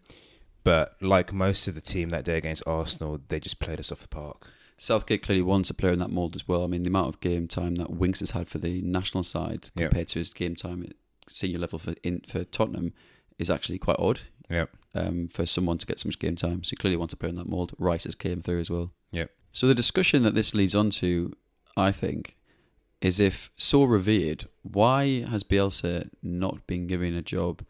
But 0.63 1.01
like 1.01 1.33
most 1.33 1.67
of 1.67 1.73
the 1.73 1.81
team 1.81 2.09
that 2.09 2.25
day 2.25 2.37
against 2.37 2.61
Arsenal, 2.67 3.19
they 3.27 3.39
just 3.39 3.59
played 3.59 3.79
us 3.79 3.91
off 3.91 4.01
the 4.01 4.07
park. 4.07 4.47
Southgate 4.77 5.23
clearly 5.23 5.41
wants 5.41 5.69
a 5.69 5.73
player 5.73 5.93
in 5.93 5.99
that 5.99 6.11
mould 6.11 6.35
as 6.35 6.47
well. 6.47 6.63
I 6.63 6.67
mean, 6.67 6.83
the 6.83 6.89
amount 6.89 7.07
of 7.09 7.19
game 7.19 7.47
time 7.47 7.75
that 7.75 7.89
Winks 7.91 8.19
has 8.19 8.31
had 8.31 8.47
for 8.47 8.59
the 8.59 8.81
national 8.81 9.23
side 9.23 9.71
Yeah. 9.75 9.87
compared 9.87 10.09
to 10.09 10.19
his 10.19 10.29
game 10.31 10.55
time 10.55 10.83
at 10.83 10.93
senior 11.29 11.59
level 11.59 11.79
for 11.79 11.95
in, 12.03 12.21
for 12.27 12.43
Tottenham 12.43 12.93
is 13.39 13.49
actually 13.49 13.79
quite 13.79 13.97
odd. 13.99 14.21
Yep. 14.49 14.69
Um, 14.95 15.27
for 15.27 15.45
someone 15.45 15.77
to 15.79 15.85
get 15.85 15.99
so 15.99 16.07
much 16.07 16.19
game 16.19 16.35
time, 16.35 16.63
so 16.63 16.69
he 16.71 16.75
clearly 16.77 16.95
wants 16.97 17.13
a 17.13 17.17
player 17.17 17.29
in 17.31 17.35
that 17.35 17.49
mould. 17.49 17.73
Rice 17.77 18.05
has 18.05 18.15
came 18.15 18.41
through 18.41 18.59
as 18.61 18.69
well. 18.69 18.91
Yep. 19.11 19.29
So 19.51 19.67
the 19.67 19.75
discussion 19.75 20.23
that 20.23 20.35
this 20.35 20.53
leads 20.53 20.73
on 20.73 20.89
to, 20.91 21.33
I 21.75 21.91
think, 21.91 22.37
is 23.01 23.19
if 23.19 23.51
so 23.57 23.83
revered, 23.83 24.45
why 24.63 25.21
has 25.23 25.43
Bielsa 25.43 26.09
not 26.23 26.65
been 26.65 26.87
given 26.87 27.13
a 27.13 27.21
job 27.21 27.61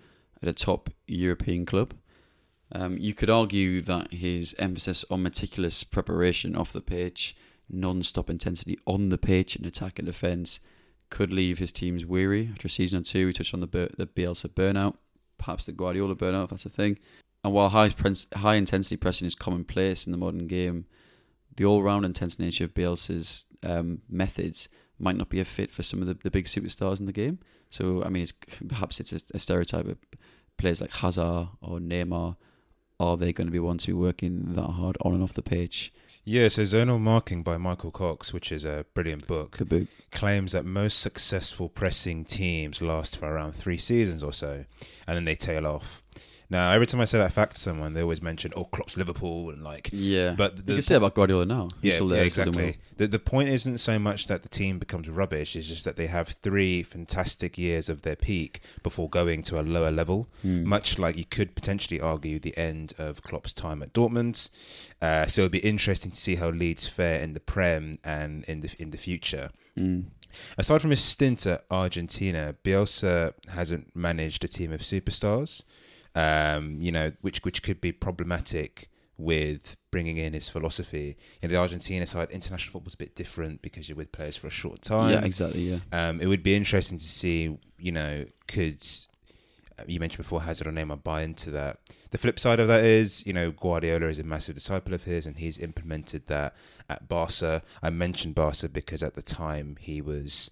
at 0.41 0.47
a 0.47 0.53
top 0.53 0.89
European 1.07 1.65
club? 1.65 1.93
Um, 2.71 2.97
you 2.97 3.13
could 3.13 3.29
argue 3.29 3.81
that 3.81 4.13
his 4.13 4.55
emphasis 4.59 5.05
on 5.09 5.23
meticulous 5.23 5.83
preparation 5.83 6.55
off 6.55 6.73
the 6.73 6.81
pitch, 6.81 7.35
non-stop 7.69 8.29
intensity 8.29 8.77
on 8.85 9.09
the 9.09 9.17
pitch 9.17 9.55
in 9.55 9.65
attack 9.65 9.99
and 9.99 10.05
defence, 10.05 10.59
could 11.09 11.31
leave 11.31 11.59
his 11.59 11.71
teams 11.71 12.05
weary 12.05 12.49
after 12.51 12.67
a 12.67 12.69
season 12.69 12.99
or 12.99 13.03
two. 13.03 13.27
We 13.27 13.33
touched 13.33 13.53
on 13.53 13.61
the 13.61 13.67
the 13.67 14.07
Bielsa 14.07 14.49
burnout, 14.49 14.95
perhaps 15.37 15.65
the 15.65 15.71
Guardiola 15.71 16.15
burnout, 16.15 16.45
if 16.45 16.49
that's 16.49 16.65
a 16.65 16.69
thing. 16.69 16.99
And 17.43 17.53
while 17.53 17.69
high 17.69 17.91
high 18.35 18.55
intensity 18.55 18.97
pressing 18.97 19.25
is 19.25 19.35
commonplace 19.35 20.05
in 20.05 20.11
the 20.11 20.17
modern 20.17 20.47
game, 20.47 20.85
the 21.55 21.65
all-round 21.65 22.05
intense 22.05 22.37
nature 22.37 22.65
of 22.65 22.73
Bielsa's 22.73 23.45
um, 23.63 24.01
methods 24.09 24.67
might 24.99 25.15
not 25.15 25.29
be 25.29 25.39
a 25.39 25.45
fit 25.45 25.71
for 25.71 25.83
some 25.83 26.01
of 26.01 26.07
the, 26.07 26.15
the 26.15 26.31
big 26.31 26.45
superstars 26.45 26.99
in 26.99 27.05
the 27.05 27.13
game. 27.13 27.39
So, 27.69 28.03
I 28.03 28.09
mean, 28.09 28.23
it's 28.23 28.33
perhaps 28.67 28.99
it's 28.99 29.13
a, 29.13 29.19
a 29.33 29.39
stereotype 29.39 29.87
of 29.87 29.97
players 30.57 30.81
like 30.81 30.91
Hazard 30.91 31.47
or 31.61 31.79
Neymar. 31.79 32.35
Are 32.99 33.17
they 33.17 33.31
going 33.31 33.47
to 33.47 33.51
be 33.51 33.59
ones 33.59 33.83
to 33.83 33.87
be 33.89 33.93
working 33.93 34.53
that 34.55 34.71
hard 34.71 34.97
on 35.01 35.13
and 35.13 35.23
off 35.23 35.33
the 35.33 35.41
pitch? 35.41 35.93
Yeah, 36.29 36.49
so 36.49 36.63
Zonal 36.63 36.99
Marking 36.99 37.41
by 37.41 37.55
Michael 37.55 37.91
Cox, 37.91 38.33
which 38.33 38.51
is 38.51 38.65
a 38.65 38.85
brilliant 38.93 39.27
book, 39.27 39.59
claims 40.11 40.51
that 40.51 40.65
most 40.65 40.99
successful 40.99 41.69
pressing 41.69 42.25
teams 42.25 42.81
last 42.81 43.15
for 43.15 43.27
around 43.27 43.53
three 43.53 43.77
seasons 43.77 44.21
or 44.23 44.33
so, 44.33 44.65
and 45.07 45.15
then 45.15 45.23
they 45.23 45.35
tail 45.35 45.65
off. 45.65 46.03
Now, 46.49 46.71
every 46.71 46.87
time 46.87 47.01
I 47.01 47.05
say 47.05 47.17
that 47.17 47.33
fact 47.33 47.55
to 47.55 47.61
someone, 47.61 47.93
they 47.93 48.01
always 48.01 48.21
mention, 48.21 48.53
oh, 48.55 48.63
Klopp's 48.63 48.95
Liverpool, 48.95 49.49
and 49.49 49.63
like, 49.63 49.89
Yeah, 49.91 50.33
But 50.37 50.55
you 50.57 50.63
the- 50.63 50.73
can 50.75 50.81
say 50.81 50.95
about 50.95 51.13
Guardiola 51.13 51.45
now. 51.45 51.67
He's 51.81 51.95
yeah, 51.99 52.03
yeah, 52.03 52.09
there, 52.09 52.17
doing 52.17 52.25
exactly. 52.25 52.77
The 52.95 53.07
the 53.07 53.19
point 53.19 53.49
isn't 53.49 53.79
so 53.79 53.99
much 53.99 54.27
that 54.27 54.43
the 54.43 54.49
team 54.49 54.79
becomes 54.79 55.09
rubbish; 55.09 55.55
it's 55.55 55.67
just 55.67 55.83
that 55.85 55.97
they 55.97 56.07
have 56.07 56.29
three 56.41 56.83
fantastic 56.83 57.57
years 57.57 57.89
of 57.89 58.01
their 58.03 58.15
peak 58.15 58.61
before 58.81 59.09
going 59.09 59.43
to 59.43 59.59
a 59.59 59.61
lower 59.61 59.91
level. 59.91 60.29
Hmm. 60.41 60.63
Much 60.63 60.97
like 60.97 61.17
you 61.17 61.25
could 61.25 61.53
potentially 61.53 61.99
argue 61.99 62.39
the 62.39 62.57
end 62.57 62.93
of 62.97 63.21
Klopp's 63.21 63.53
time 63.53 63.83
at 63.83 63.93
Dortmund. 63.93 64.49
Uh, 65.01 65.25
so 65.25 65.41
it'll 65.41 65.51
be 65.51 65.59
interesting 65.59 66.11
to 66.11 66.17
see 66.17 66.35
how 66.35 66.49
Leeds 66.49 66.87
fare 66.87 67.19
in 67.21 67.33
the 67.33 67.39
Prem 67.39 67.99
and 68.03 68.43
in 68.45 68.61
the 68.61 68.73
in 68.79 68.91
the 68.91 68.97
future. 68.97 69.51
Mm. 69.77 70.05
Aside 70.57 70.81
from 70.81 70.91
his 70.91 71.01
stint 71.01 71.45
at 71.45 71.65
Argentina, 71.69 72.55
Bielsa 72.63 73.33
hasn't 73.49 73.95
managed 73.95 74.43
a 74.43 74.47
team 74.47 74.71
of 74.71 74.81
superstars. 74.81 75.63
Um, 76.17 76.81
you 76.81 76.91
know, 76.91 77.11
which 77.21 77.39
which 77.43 77.61
could 77.63 77.79
be 77.81 77.91
problematic 77.91 78.89
with 79.17 79.75
bringing 79.91 80.17
in 80.17 80.33
his 80.33 80.47
philosophy. 80.49 81.17
In 81.41 81.49
the 81.51 81.57
Argentina 81.57 82.05
side, 82.05 82.29
international 82.31 82.71
football's 82.73 82.93
a 82.93 82.97
bit 83.05 83.15
different 83.15 83.61
because 83.61 83.87
you're 83.89 83.95
with 83.95 84.11
players 84.11 84.35
for 84.37 84.47
a 84.47 84.51
short 84.51 84.81
time. 84.81 85.11
Yeah, 85.11 85.25
exactly. 85.25 85.61
Yeah. 85.61 85.79
Um, 85.91 86.21
it 86.21 86.27
would 86.27 86.43
be 86.43 86.55
interesting 86.55 86.97
to 86.99 87.03
see, 87.21 87.57
you 87.79 87.91
know, 87.91 88.25
could 88.47 88.85
you 89.87 89.99
mentioned 89.99 90.23
before 90.23 90.41
Hazard 90.41 90.67
or 90.67 90.71
Neymar 90.71 91.03
buy 91.03 91.21
into 91.23 91.51
that? 91.51 91.79
The 92.11 92.17
flip 92.17 92.39
side 92.39 92.59
of 92.59 92.67
that 92.67 92.83
is, 92.83 93.25
you 93.27 93.33
know, 93.33 93.51
Guardiola 93.51 94.07
is 94.07 94.19
a 94.19 94.23
massive 94.23 94.55
disciple 94.55 94.93
of 94.93 95.03
his, 95.03 95.25
and 95.25 95.37
he's 95.37 95.57
implemented 95.59 96.27
that 96.27 96.55
at 96.89 97.07
Barca. 97.07 97.61
I 97.83 97.89
mentioned 97.89 98.33
Barca 98.35 98.69
because 98.69 99.03
at 99.03 99.15
the 99.15 99.21
time 99.21 99.77
he 99.79 100.01
was 100.01 100.49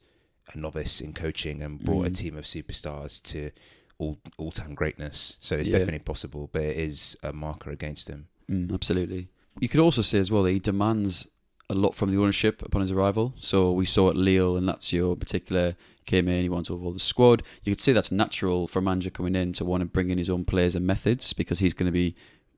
a 0.53 0.57
novice 0.57 1.01
in 1.01 1.13
coaching 1.13 1.61
and 1.63 1.79
brought 1.79 2.07
a 2.07 2.09
Mm. 2.09 2.17
team 2.17 2.37
of 2.37 2.45
superstars 2.45 3.21
to 3.23 3.51
all 3.97 4.19
all 4.37 4.51
time 4.51 4.73
greatness. 4.73 5.37
So 5.39 5.55
it's 5.55 5.69
Yeah. 5.69 5.77
definitely 5.79 5.99
possible, 5.99 6.49
but 6.51 6.63
it 6.63 6.77
is 6.77 7.15
a 7.23 7.31
marker 7.33 7.71
against 7.71 8.07
him. 8.09 8.27
Mm, 8.49 8.73
absolutely. 8.73 9.29
You 9.59 9.69
could 9.69 9.79
also 9.79 10.01
say 10.01 10.19
as 10.19 10.29
well 10.29 10.43
that 10.43 10.51
he 10.51 10.59
demands 10.59 11.27
a 11.69 11.73
lot 11.73 11.95
from 11.95 12.11
the 12.11 12.21
ownership 12.21 12.61
upon 12.61 12.81
his 12.81 12.91
arrival. 12.91 13.33
So 13.39 13.71
we 13.71 13.85
saw 13.85 14.09
at 14.09 14.15
Lille 14.15 14.55
and 14.57 14.67
Lazio 14.67 15.13
in 15.13 15.19
particular 15.19 15.75
came 16.05 16.27
in, 16.27 16.43
he 16.43 16.49
wanted 16.49 16.65
to 16.65 16.73
overhaul 16.73 16.91
the 16.93 16.99
squad. 16.99 17.41
You 17.63 17.71
could 17.71 17.81
say 17.81 17.91
that's 17.93 18.11
natural 18.11 18.67
for 18.67 18.77
a 18.79 18.81
manager 18.83 19.09
coming 19.09 19.35
in 19.35 19.53
to 19.53 19.65
want 19.65 19.81
to 19.81 19.85
bring 19.85 20.11
in 20.11 20.19
his 20.19 20.29
own 20.29 20.45
players 20.45 20.75
and 20.75 20.85
methods 20.85 21.33
because 21.33 21.59
he's 21.59 21.73
going 21.73 21.87
to 21.87 21.91
be 21.91 22.15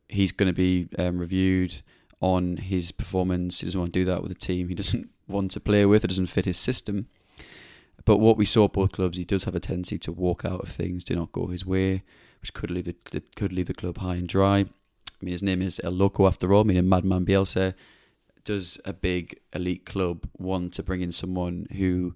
he's 0.10 0.32
going 0.32 0.48
to 0.48 0.54
be 0.54 0.88
um, 0.98 1.18
reviewed 1.20 1.82
on 2.20 2.58
his 2.58 2.92
performance. 2.92 3.60
He 3.62 3.68
doesn't 3.68 3.80
want 3.80 3.94
to 3.94 4.00
do 4.00 4.06
that 4.06 4.24
with 4.24 4.32
a 4.32 4.36
team 4.36 4.68
he 4.70 4.76
doesn't 4.84 5.10
want 5.28 5.52
to 5.52 5.60
play 5.60 5.86
with. 5.86 6.04
It 6.04 6.08
doesn't 6.08 6.28
fit 6.28 6.46
his 6.46 6.58
system. 6.58 7.08
But 8.08 8.22
what 8.22 8.38
we 8.38 8.46
saw 8.46 8.66
at 8.66 8.72
both 8.72 8.94
clubs, 8.94 9.18
he 9.18 9.26
does 9.26 9.44
have 9.44 9.54
a 9.54 9.60
tendency 9.60 9.98
to 10.00 10.14
walk 10.14 10.46
out 10.46 10.62
of 10.62 10.70
things 10.70 11.04
do 11.04 11.14
not 11.14 11.34
go 11.34 11.48
his 11.48 11.66
way, 11.66 12.04
which 12.40 12.54
could 12.54 12.72
leave 12.72 12.86
the 12.86 13.22
could 13.36 13.52
leave 13.52 13.68
the 13.68 13.74
club 13.74 13.98
high 13.98 14.16
and 14.16 14.30
dry. 14.30 14.60
I 14.60 14.66
mean, 15.22 15.34
his 15.34 15.44
name 15.44 15.62
is 15.62 15.82
El 15.84 15.92
Loco 15.92 16.26
after 16.26 16.54
all, 16.54 16.64
meaning 16.64 16.88
Madman 16.88 17.26
Bielsa. 17.26 17.74
Does 18.46 18.80
a 18.86 18.94
big 18.94 19.42
elite 19.52 19.86
club 19.86 20.26
want 20.38 20.74
to 20.76 20.84
bring 20.84 21.02
in 21.02 21.12
someone 21.12 21.68
who, 21.74 22.16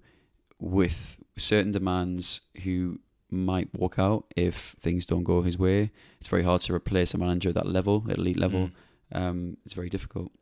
with 0.58 1.18
certain 1.36 1.72
demands, 1.72 2.40
who 2.62 3.00
might 3.30 3.68
walk 3.74 3.98
out 3.98 4.32
if 4.34 4.74
things 4.80 5.04
don't 5.04 5.24
go 5.24 5.42
his 5.42 5.58
way? 5.58 5.90
It's 6.18 6.28
very 6.28 6.42
hard 6.42 6.62
to 6.62 6.74
replace 6.74 7.12
a 7.12 7.18
manager 7.18 7.50
at 7.50 7.54
that 7.56 7.68
level, 7.68 8.06
at 8.08 8.16
elite 8.16 8.38
level. 8.38 8.70
Mm. 9.12 9.20
Um, 9.20 9.56
it's 9.66 9.74
very 9.74 9.90
difficult. 9.90 10.32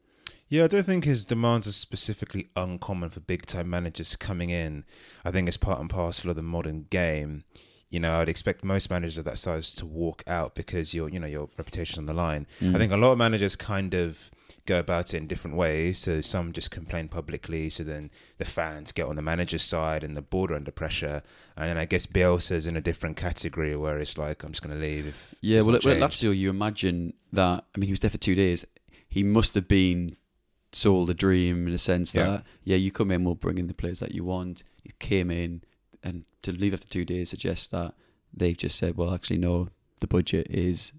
Yeah, 0.51 0.65
I 0.65 0.67
don't 0.67 0.85
think 0.85 1.05
his 1.05 1.25
demands 1.25 1.69
are 1.69 1.73
specifically 1.73 2.51
uncommon 2.57 3.11
for 3.11 3.21
big 3.21 3.47
time 3.47 3.71
managers 3.71 4.17
coming 4.17 4.51
in. 4.51 4.85
I 5.25 5.31
think 5.31 5.47
it's 5.47 5.57
part 5.57 5.81
and 5.81 5.89
parcel 5.89 6.29
of 6.29 6.37
the 6.37 6.43
modern 6.43 6.87
game. 6.91 7.45
You 7.89 8.01
know, 8.01 8.15
I'd 8.15 8.29
expect 8.29 8.65
most 8.65 8.91
managers 8.91 9.17
of 9.17 9.25
that 9.27 9.39
size 9.39 9.73
to 9.77 9.87
walk 9.87 10.25
out 10.27 10.57
because 10.57 10.93
your, 10.93 11.09
you 11.09 11.21
know, 11.21 11.29
your 11.29 11.49
reputation's 11.57 11.99
on 11.99 12.07
the 12.07 12.15
line. 12.15 12.49
Mm. 12.61 12.75
I 12.75 12.79
think 12.79 12.93
a 12.93 12.97
lot 12.97 13.13
of 13.13 13.19
managers 13.19 13.55
kind 13.55 13.95
of 13.95 14.31
go 14.67 14.81
about 14.81 15.15
it 15.15 15.19
in 15.19 15.29
different 15.29 15.57
ways. 15.57 16.01
So 16.01 16.21
some 16.21 16.53
just 16.53 16.73
complain 16.73 17.07
publicly, 17.07 17.71
so 17.71 17.85
then 17.85 18.11
the 18.39 18.45
fans 18.45 18.91
get 18.91 19.07
on 19.07 19.15
the 19.15 19.23
manager's 19.23 19.63
side 19.63 20.03
and 20.03 20.17
the 20.17 20.23
board 20.23 20.51
are 20.51 20.57
under 20.57 20.73
pressure. 20.73 21.23
And 21.57 21.69
then 21.69 21.79
I 21.79 21.85
guess 21.85 22.07
Bielsa's 22.07 22.67
in 22.67 22.77
a 22.77 22.81
different 22.81 23.17
category 23.17 23.77
where 23.77 23.99
it's 23.99 24.19
like, 24.19 24.43
I'm 24.43 24.51
just 24.51 24.63
going 24.63 24.75
to 24.75 24.83
leave. 24.85 25.07
If 25.07 25.35
Yeah, 25.41 25.63
well, 25.63 25.77
at, 25.77 25.87
at. 25.87 25.99
Lazio, 25.99 26.37
you 26.37 26.51
imagine 26.51 27.15
that. 27.33 27.65
I 27.73 27.79
mean, 27.79 27.87
he 27.87 27.93
was 27.93 28.01
there 28.01 28.11
for 28.11 28.19
two 28.19 28.35
days. 28.35 28.65
He 29.09 29.23
must 29.23 29.55
have 29.55 29.69
been 29.69 30.17
sold 30.73 31.11
a 31.11 31.15
dream 31.15 31.67
in 31.69 31.75
a 31.75 31.79
sense 31.79 32.15
Yeah. 32.15 32.25
that 32.25 32.45
yeah, 32.65 32.77
you 32.77 32.91
come 32.93 33.11
in, 33.11 33.25
we'll 33.25 33.35
bring 33.35 33.59
in 33.59 33.67
the 33.67 33.75
players 33.75 34.01
that 34.01 34.13
you 34.15 34.25
want. 34.25 34.63
He 34.83 34.93
came 34.99 35.31
in, 35.31 35.63
and 36.03 36.25
to 36.43 36.53
leave 36.53 36.73
after 36.75 36.89
two 36.89 37.05
days 37.05 37.31
suggests 37.31 37.67
that 37.69 37.95
they've 38.33 38.57
just 38.57 38.79
said, 38.79 38.97
well, 38.97 39.13
actually, 39.15 39.39
no, 39.39 39.69
the 40.01 40.07
budget 40.07 40.47
is 40.51 40.93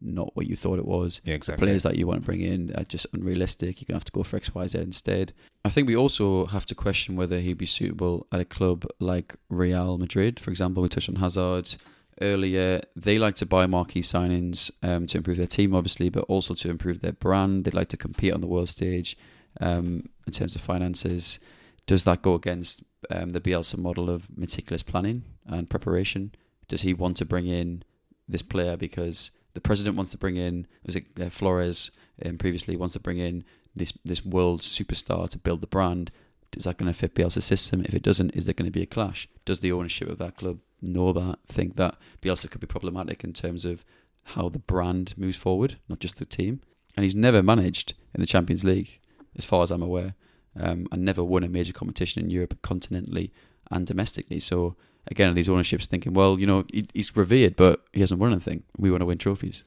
not 0.00 0.34
what 0.34 0.46
you 0.48 0.56
thought 0.56 0.78
it 0.80 0.84
was. 0.86 1.20
Yeah, 1.24 1.30
The 1.32 1.36
exactly. 1.36 1.66
players 1.66 1.84
that 1.84 1.96
you 1.96 2.06
want 2.06 2.20
to 2.22 2.26
bring 2.26 2.40
in 2.40 2.74
are 2.74 2.82
just 2.84 3.06
unrealistic. 3.12 3.80
You're 3.80 3.86
gonna 3.86 3.96
have 3.98 4.04
to 4.06 4.12
go 4.12 4.24
for 4.24 4.36
X, 4.36 4.52
Y, 4.54 4.66
Z 4.66 4.78
instead. 4.78 5.32
I 5.64 5.70
think 5.70 5.86
we 5.86 5.96
also 5.96 6.46
have 6.46 6.66
to 6.66 6.74
question 6.74 7.14
whether 7.16 7.38
he'd 7.40 7.56
be 7.58 7.66
suitable 7.66 8.26
at 8.32 8.40
a 8.40 8.44
club 8.44 8.84
like 8.98 9.36
Real 9.48 9.96
Madrid, 9.96 10.40
for 10.40 10.50
example. 10.50 10.82
We 10.82 10.88
touched 10.88 11.08
on 11.08 11.16
Hazard 11.16 11.76
earlier. 12.20 12.82
They 12.96 13.18
like 13.18 13.34
to 13.36 13.46
buy 13.46 13.66
marquee 13.66 14.02
signings 14.02 14.70
um, 14.82 15.06
to 15.08 15.18
improve 15.18 15.36
their 15.36 15.46
team, 15.46 15.74
obviously, 15.74 16.08
but 16.08 16.24
also 16.24 16.54
to 16.54 16.70
improve 16.70 17.00
their 17.00 17.12
brand. 17.12 17.64
They 17.64 17.70
like 17.70 17.88
to 17.88 17.96
compete 17.96 18.32
on 18.32 18.40
the 18.40 18.46
world 18.46 18.68
stage 18.68 19.16
um, 19.60 20.08
in 20.26 20.32
terms 20.32 20.54
of 20.54 20.62
finances. 20.62 21.38
Does 21.86 22.04
that 22.04 22.22
go 22.22 22.34
against 22.34 22.82
um, 23.10 23.30
the 23.30 23.40
Bielsa 23.40 23.76
model 23.76 24.08
of 24.08 24.36
meticulous 24.36 24.82
planning 24.82 25.24
and 25.46 25.68
preparation? 25.68 26.34
Does 26.68 26.82
he 26.82 26.94
want 26.94 27.16
to 27.18 27.24
bring 27.24 27.46
in 27.46 27.82
this 28.28 28.42
player 28.42 28.76
because 28.76 29.30
the 29.54 29.60
president 29.60 29.96
wants 29.96 30.10
to 30.12 30.18
bring 30.18 30.36
in 30.36 30.66
was 30.84 30.96
it 30.96 31.04
uh, 31.20 31.28
Flores 31.28 31.90
um, 32.24 32.38
previously 32.38 32.76
wants 32.76 32.94
to 32.94 33.00
bring 33.00 33.18
in 33.18 33.44
this 33.74 33.92
this 34.04 34.24
world 34.24 34.60
superstar 34.60 35.28
to 35.30 35.38
build 35.38 35.60
the 35.60 35.66
brand. 35.66 36.10
Is 36.56 36.64
that 36.64 36.78
going 36.78 36.92
to 36.92 36.96
fit 36.96 37.14
Bielsa's 37.14 37.44
system? 37.44 37.82
If 37.84 37.94
it 37.94 38.02
doesn't, 38.02 38.30
is 38.30 38.46
there 38.46 38.54
going 38.54 38.70
to 38.70 38.78
be 38.78 38.82
a 38.82 38.86
clash? 38.86 39.28
Does 39.44 39.58
the 39.58 39.72
ownership 39.72 40.08
of 40.08 40.18
that 40.18 40.36
club 40.36 40.58
know 40.84 41.12
that? 41.12 41.38
Think 41.48 41.76
that 41.76 41.96
Bielsa 42.22 42.50
could 42.50 42.60
be 42.60 42.66
problematic 42.66 43.24
in 43.24 43.32
terms 43.32 43.64
of 43.64 43.84
how 44.24 44.48
the 44.48 44.58
brand 44.58 45.14
moves 45.16 45.36
forward, 45.36 45.78
not 45.88 46.00
just 46.00 46.16
the 46.16 46.24
team. 46.24 46.60
And 46.96 47.04
he's 47.04 47.14
never 47.14 47.42
managed 47.42 47.94
in 48.14 48.20
the 48.20 48.26
Champions 48.26 48.64
League, 48.64 49.00
as 49.36 49.44
far 49.44 49.62
as 49.62 49.70
I'm 49.70 49.82
aware, 49.82 50.14
um, 50.58 50.86
and 50.92 51.04
never 51.04 51.24
won 51.24 51.42
a 51.42 51.48
major 51.48 51.72
competition 51.72 52.22
in 52.22 52.30
Europe 52.30 52.60
continentally 52.62 53.30
and 53.70 53.86
domestically. 53.86 54.40
So 54.40 54.76
again, 55.08 55.34
these 55.34 55.48
ownerships 55.48 55.86
thinking, 55.86 56.14
well, 56.14 56.38
you 56.38 56.46
know, 56.46 56.64
he, 56.72 56.86
he's 56.94 57.16
revered, 57.16 57.56
but 57.56 57.84
he 57.92 58.00
hasn't 58.00 58.20
won 58.20 58.32
anything. 58.32 58.62
We 58.78 58.90
want 58.90 59.00
to 59.00 59.06
win 59.06 59.18
trophies. 59.18 59.64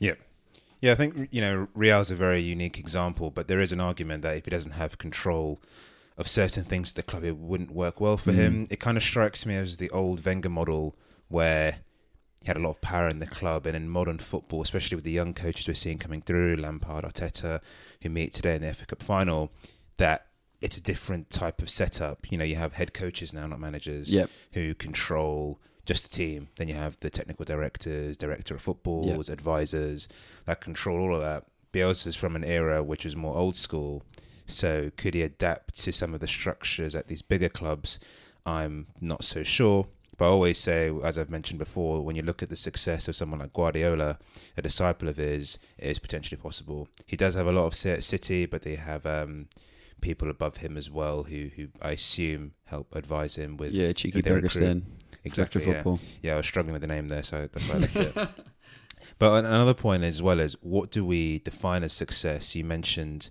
Yeah, 0.00 0.14
Yeah, 0.80 0.92
I 0.92 0.94
think 0.94 1.28
you 1.30 1.40
know 1.40 1.68
Real's 1.74 2.10
a 2.10 2.16
very 2.16 2.40
unique 2.40 2.78
example, 2.78 3.30
but 3.30 3.48
there 3.48 3.60
is 3.60 3.72
an 3.72 3.80
argument 3.80 4.22
that 4.22 4.36
if 4.36 4.44
he 4.46 4.50
doesn't 4.50 4.72
have 4.72 4.98
control 4.98 5.60
of 6.20 6.28
certain 6.28 6.64
things 6.64 6.92
the 6.92 7.02
club, 7.02 7.24
it 7.24 7.36
wouldn't 7.36 7.70
work 7.70 8.00
well 8.00 8.16
for 8.16 8.30
Mm. 8.32 8.36
him. 8.36 8.66
It 8.70 8.78
kind 8.78 8.96
of 8.96 9.02
strikes 9.02 9.44
me 9.46 9.54
as 9.56 9.78
the 9.78 9.90
old 9.90 10.24
Wenger 10.24 10.50
model, 10.50 10.94
where 11.28 11.78
he 12.40 12.46
had 12.46 12.56
a 12.56 12.60
lot 12.60 12.70
of 12.70 12.80
power 12.80 13.08
in 13.08 13.18
the 13.18 13.26
club, 13.26 13.66
and 13.66 13.74
in 13.76 13.88
modern 13.88 14.18
football, 14.18 14.62
especially 14.62 14.94
with 14.96 15.04
the 15.04 15.10
young 15.10 15.34
coaches 15.34 15.66
we're 15.66 15.74
seeing 15.74 15.98
coming 15.98 16.20
through, 16.22 16.56
Lampard, 16.56 17.04
Arteta, 17.04 17.60
who 18.02 18.08
meet 18.10 18.32
today 18.32 18.54
in 18.56 18.62
the 18.62 18.68
FA 18.74 18.86
Cup 18.86 19.02
final, 19.02 19.50
that 19.96 20.26
it's 20.60 20.76
a 20.76 20.80
different 20.80 21.30
type 21.30 21.62
of 21.62 21.70
setup. 21.70 22.30
You 22.30 22.36
know, 22.38 22.44
you 22.44 22.56
have 22.56 22.74
head 22.74 22.92
coaches 22.92 23.32
now, 23.32 23.46
not 23.46 23.60
managers 23.60 24.12
Yep. 24.12 24.30
who 24.52 24.74
control 24.74 25.58
just 25.86 26.02
the 26.02 26.08
team. 26.10 26.48
Then 26.58 26.68
you 26.68 26.74
have 26.74 26.98
the 27.00 27.08
technical 27.10 27.44
directors, 27.46 28.16
director 28.18 28.54
of 28.54 28.60
footballs, 28.62 29.28
advisors 29.30 30.06
that 30.44 30.60
control 30.60 31.00
all 31.00 31.14
of 31.14 31.22
that. 31.22 31.46
Bielsa's 31.72 32.14
from 32.16 32.36
an 32.36 32.44
era 32.44 32.82
which 32.82 33.04
was 33.04 33.16
more 33.16 33.34
old 33.36 33.56
school. 33.56 34.02
So 34.50 34.90
could 34.96 35.14
he 35.14 35.22
adapt 35.22 35.76
to 35.84 35.92
some 35.92 36.14
of 36.14 36.20
the 36.20 36.28
structures 36.28 36.94
at 36.94 37.08
these 37.08 37.22
bigger 37.22 37.48
clubs? 37.48 37.98
I'm 38.44 38.88
not 39.00 39.24
so 39.24 39.42
sure. 39.42 39.86
But 40.16 40.26
I 40.26 40.28
always 40.28 40.58
say, 40.58 40.92
as 41.02 41.16
I've 41.16 41.30
mentioned 41.30 41.58
before, 41.58 42.02
when 42.02 42.14
you 42.14 42.22
look 42.22 42.42
at 42.42 42.50
the 42.50 42.56
success 42.56 43.08
of 43.08 43.16
someone 43.16 43.40
like 43.40 43.54
Guardiola, 43.54 44.18
a 44.54 44.62
disciple 44.62 45.08
of 45.08 45.16
his, 45.16 45.58
it 45.78 45.88
is 45.88 45.98
potentially 45.98 46.38
possible. 46.38 46.88
He 47.06 47.16
does 47.16 47.34
have 47.34 47.46
a 47.46 47.52
lot 47.52 47.64
of 47.64 47.74
say 47.74 47.92
at 47.92 48.04
City, 48.04 48.44
but 48.44 48.60
they 48.60 48.76
have 48.76 49.06
um, 49.06 49.48
people 50.02 50.28
above 50.28 50.58
him 50.58 50.76
as 50.76 50.90
well 50.90 51.22
who, 51.22 51.48
who 51.56 51.68
I 51.80 51.92
assume 51.92 52.52
help 52.66 52.94
advise 52.94 53.36
him 53.36 53.56
with 53.56 53.72
yeah, 53.72 53.88
Txiki 53.88 54.14
with 54.14 54.26
their 54.26 54.40
Begiristain, 54.40 54.82
director 54.82 54.86
exactly 55.24 55.64
yeah. 55.64 55.72
football. 55.72 56.00
Yeah, 56.22 56.34
I 56.34 56.36
was 56.36 56.46
struggling 56.46 56.74
with 56.74 56.82
the 56.82 56.88
name 56.88 57.08
there, 57.08 57.22
so 57.22 57.48
that's 57.50 57.66
why 57.66 57.76
I 57.76 57.78
left 57.78 57.96
it. 57.96 58.14
But 59.18 59.44
another 59.44 59.74
point 59.74 60.02
as 60.02 60.22
well 60.22 60.40
is 60.40 60.56
what 60.62 60.90
do 60.90 61.04
we 61.04 61.40
define 61.40 61.82
as 61.82 61.92
success? 61.92 62.54
You 62.54 62.64
mentioned 62.64 63.28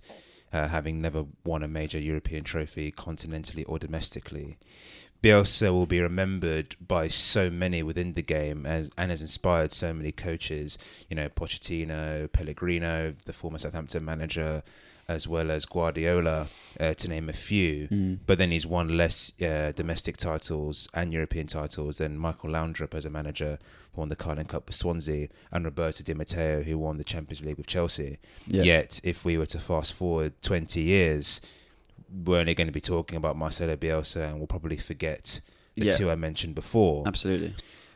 uh, 0.52 0.68
having 0.68 1.00
never 1.00 1.26
won 1.44 1.62
a 1.62 1.68
major 1.68 1.98
European 1.98 2.44
trophy 2.44 2.92
continentally 2.92 3.64
or 3.66 3.78
domestically. 3.78 4.58
Bielsa 5.22 5.70
will 5.70 5.86
be 5.86 6.00
remembered 6.00 6.76
by 6.80 7.08
so 7.08 7.50
many 7.50 7.82
within 7.82 8.14
the 8.14 8.22
game 8.22 8.64
as 8.64 8.90
and 8.96 9.10
has 9.10 9.20
inspired 9.20 9.72
so 9.72 9.92
many 9.92 10.12
coaches. 10.12 10.78
You 11.10 11.16
know, 11.16 11.28
Pochettino, 11.28 12.32
Pellegrino, 12.32 13.14
the 13.26 13.32
former 13.34 13.58
Southampton 13.58 14.04
manager, 14.04 14.62
as 15.10 15.26
well 15.26 15.50
as 15.50 15.66
Guardiola, 15.66 16.46
uh, 16.78 16.94
to 16.94 17.08
name 17.08 17.28
a 17.28 17.32
few. 17.32 17.88
Mm. 17.88 18.18
But 18.26 18.38
then 18.38 18.50
he's 18.52 18.66
won 18.66 18.96
less 18.96 19.32
uh, 19.42 19.72
domestic 19.72 20.16
titles 20.16 20.88
and 20.94 21.12
European 21.12 21.46
titles 21.48 21.98
than 21.98 22.16
Michael 22.16 22.50
Laudrup 22.50 22.94
as 22.94 23.04
a 23.04 23.10
manager, 23.10 23.58
who 23.92 24.00
won 24.00 24.08
the 24.08 24.16
Carling 24.16 24.46
Cup 24.46 24.66
with 24.66 24.76
Swansea, 24.76 25.28
and 25.50 25.64
Roberto 25.64 26.04
Di 26.04 26.14
Matteo, 26.14 26.62
who 26.62 26.78
won 26.78 26.96
the 26.96 27.04
Champions 27.04 27.44
League 27.44 27.56
with 27.58 27.66
Chelsea. 27.66 28.18
Yeah. 28.46 28.62
Yet, 28.62 29.00
if 29.02 29.24
we 29.24 29.36
were 29.36 29.46
to 29.46 29.58
fast 29.58 29.92
forward 29.94 30.32
20 30.42 30.80
years, 30.80 31.40
we're 32.24 32.38
only 32.40 32.54
going 32.54 32.68
to 32.68 32.72
be 32.72 32.80
talking 32.80 33.16
about 33.16 33.36
Marcelo 33.36 33.76
Bielsa, 33.76 34.28
and 34.28 34.38
we'll 34.38 34.46
probably 34.46 34.76
forget 34.76 35.40
the 35.74 35.86
Yeah. 35.86 35.96
two 35.96 36.10
I 36.10 36.14
mentioned 36.14 36.54
before. 36.54 37.02
Absolutely. 37.06 37.54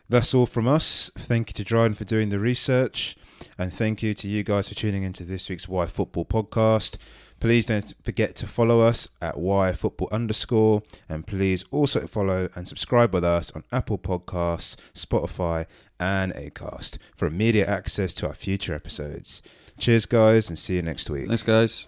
That's 0.08 0.34
all 0.34 0.46
from 0.46 0.68
us. 0.68 1.10
Thank 1.16 1.50
you 1.50 1.54
to 1.54 1.64
Dryden 1.64 1.94
for 1.94 2.04
doing 2.04 2.28
the 2.28 2.38
research. 2.38 3.16
And 3.58 3.72
thank 3.72 4.02
you 4.02 4.14
to 4.14 4.28
you 4.28 4.42
guys 4.42 4.68
for 4.68 4.74
tuning 4.74 5.02
into 5.02 5.24
this 5.24 5.48
week's 5.48 5.68
Why 5.68 5.86
Football 5.86 6.24
podcast. 6.24 6.96
Please 7.40 7.66
don't 7.66 7.92
forget 8.02 8.36
to 8.36 8.46
follow 8.46 8.80
us 8.80 9.08
at 9.20 9.38
Why 9.38 9.72
Football 9.72 10.08
underscore. 10.12 10.82
And 11.08 11.26
please 11.26 11.64
also 11.70 12.06
follow 12.06 12.48
and 12.54 12.66
subscribe 12.68 13.12
with 13.12 13.24
us 13.24 13.50
on 13.52 13.64
Apple 13.72 13.98
Podcasts, 13.98 14.76
Spotify, 14.94 15.66
and 16.00 16.32
Acast 16.34 16.98
for 17.16 17.26
immediate 17.26 17.68
access 17.68 18.14
to 18.14 18.26
our 18.28 18.34
future 18.34 18.74
episodes. 18.74 19.42
Cheers, 19.78 20.06
guys, 20.06 20.48
and 20.48 20.58
see 20.58 20.76
you 20.76 20.82
next 20.82 21.10
week. 21.10 21.26
Thanks, 21.26 21.42
guys. 21.42 21.86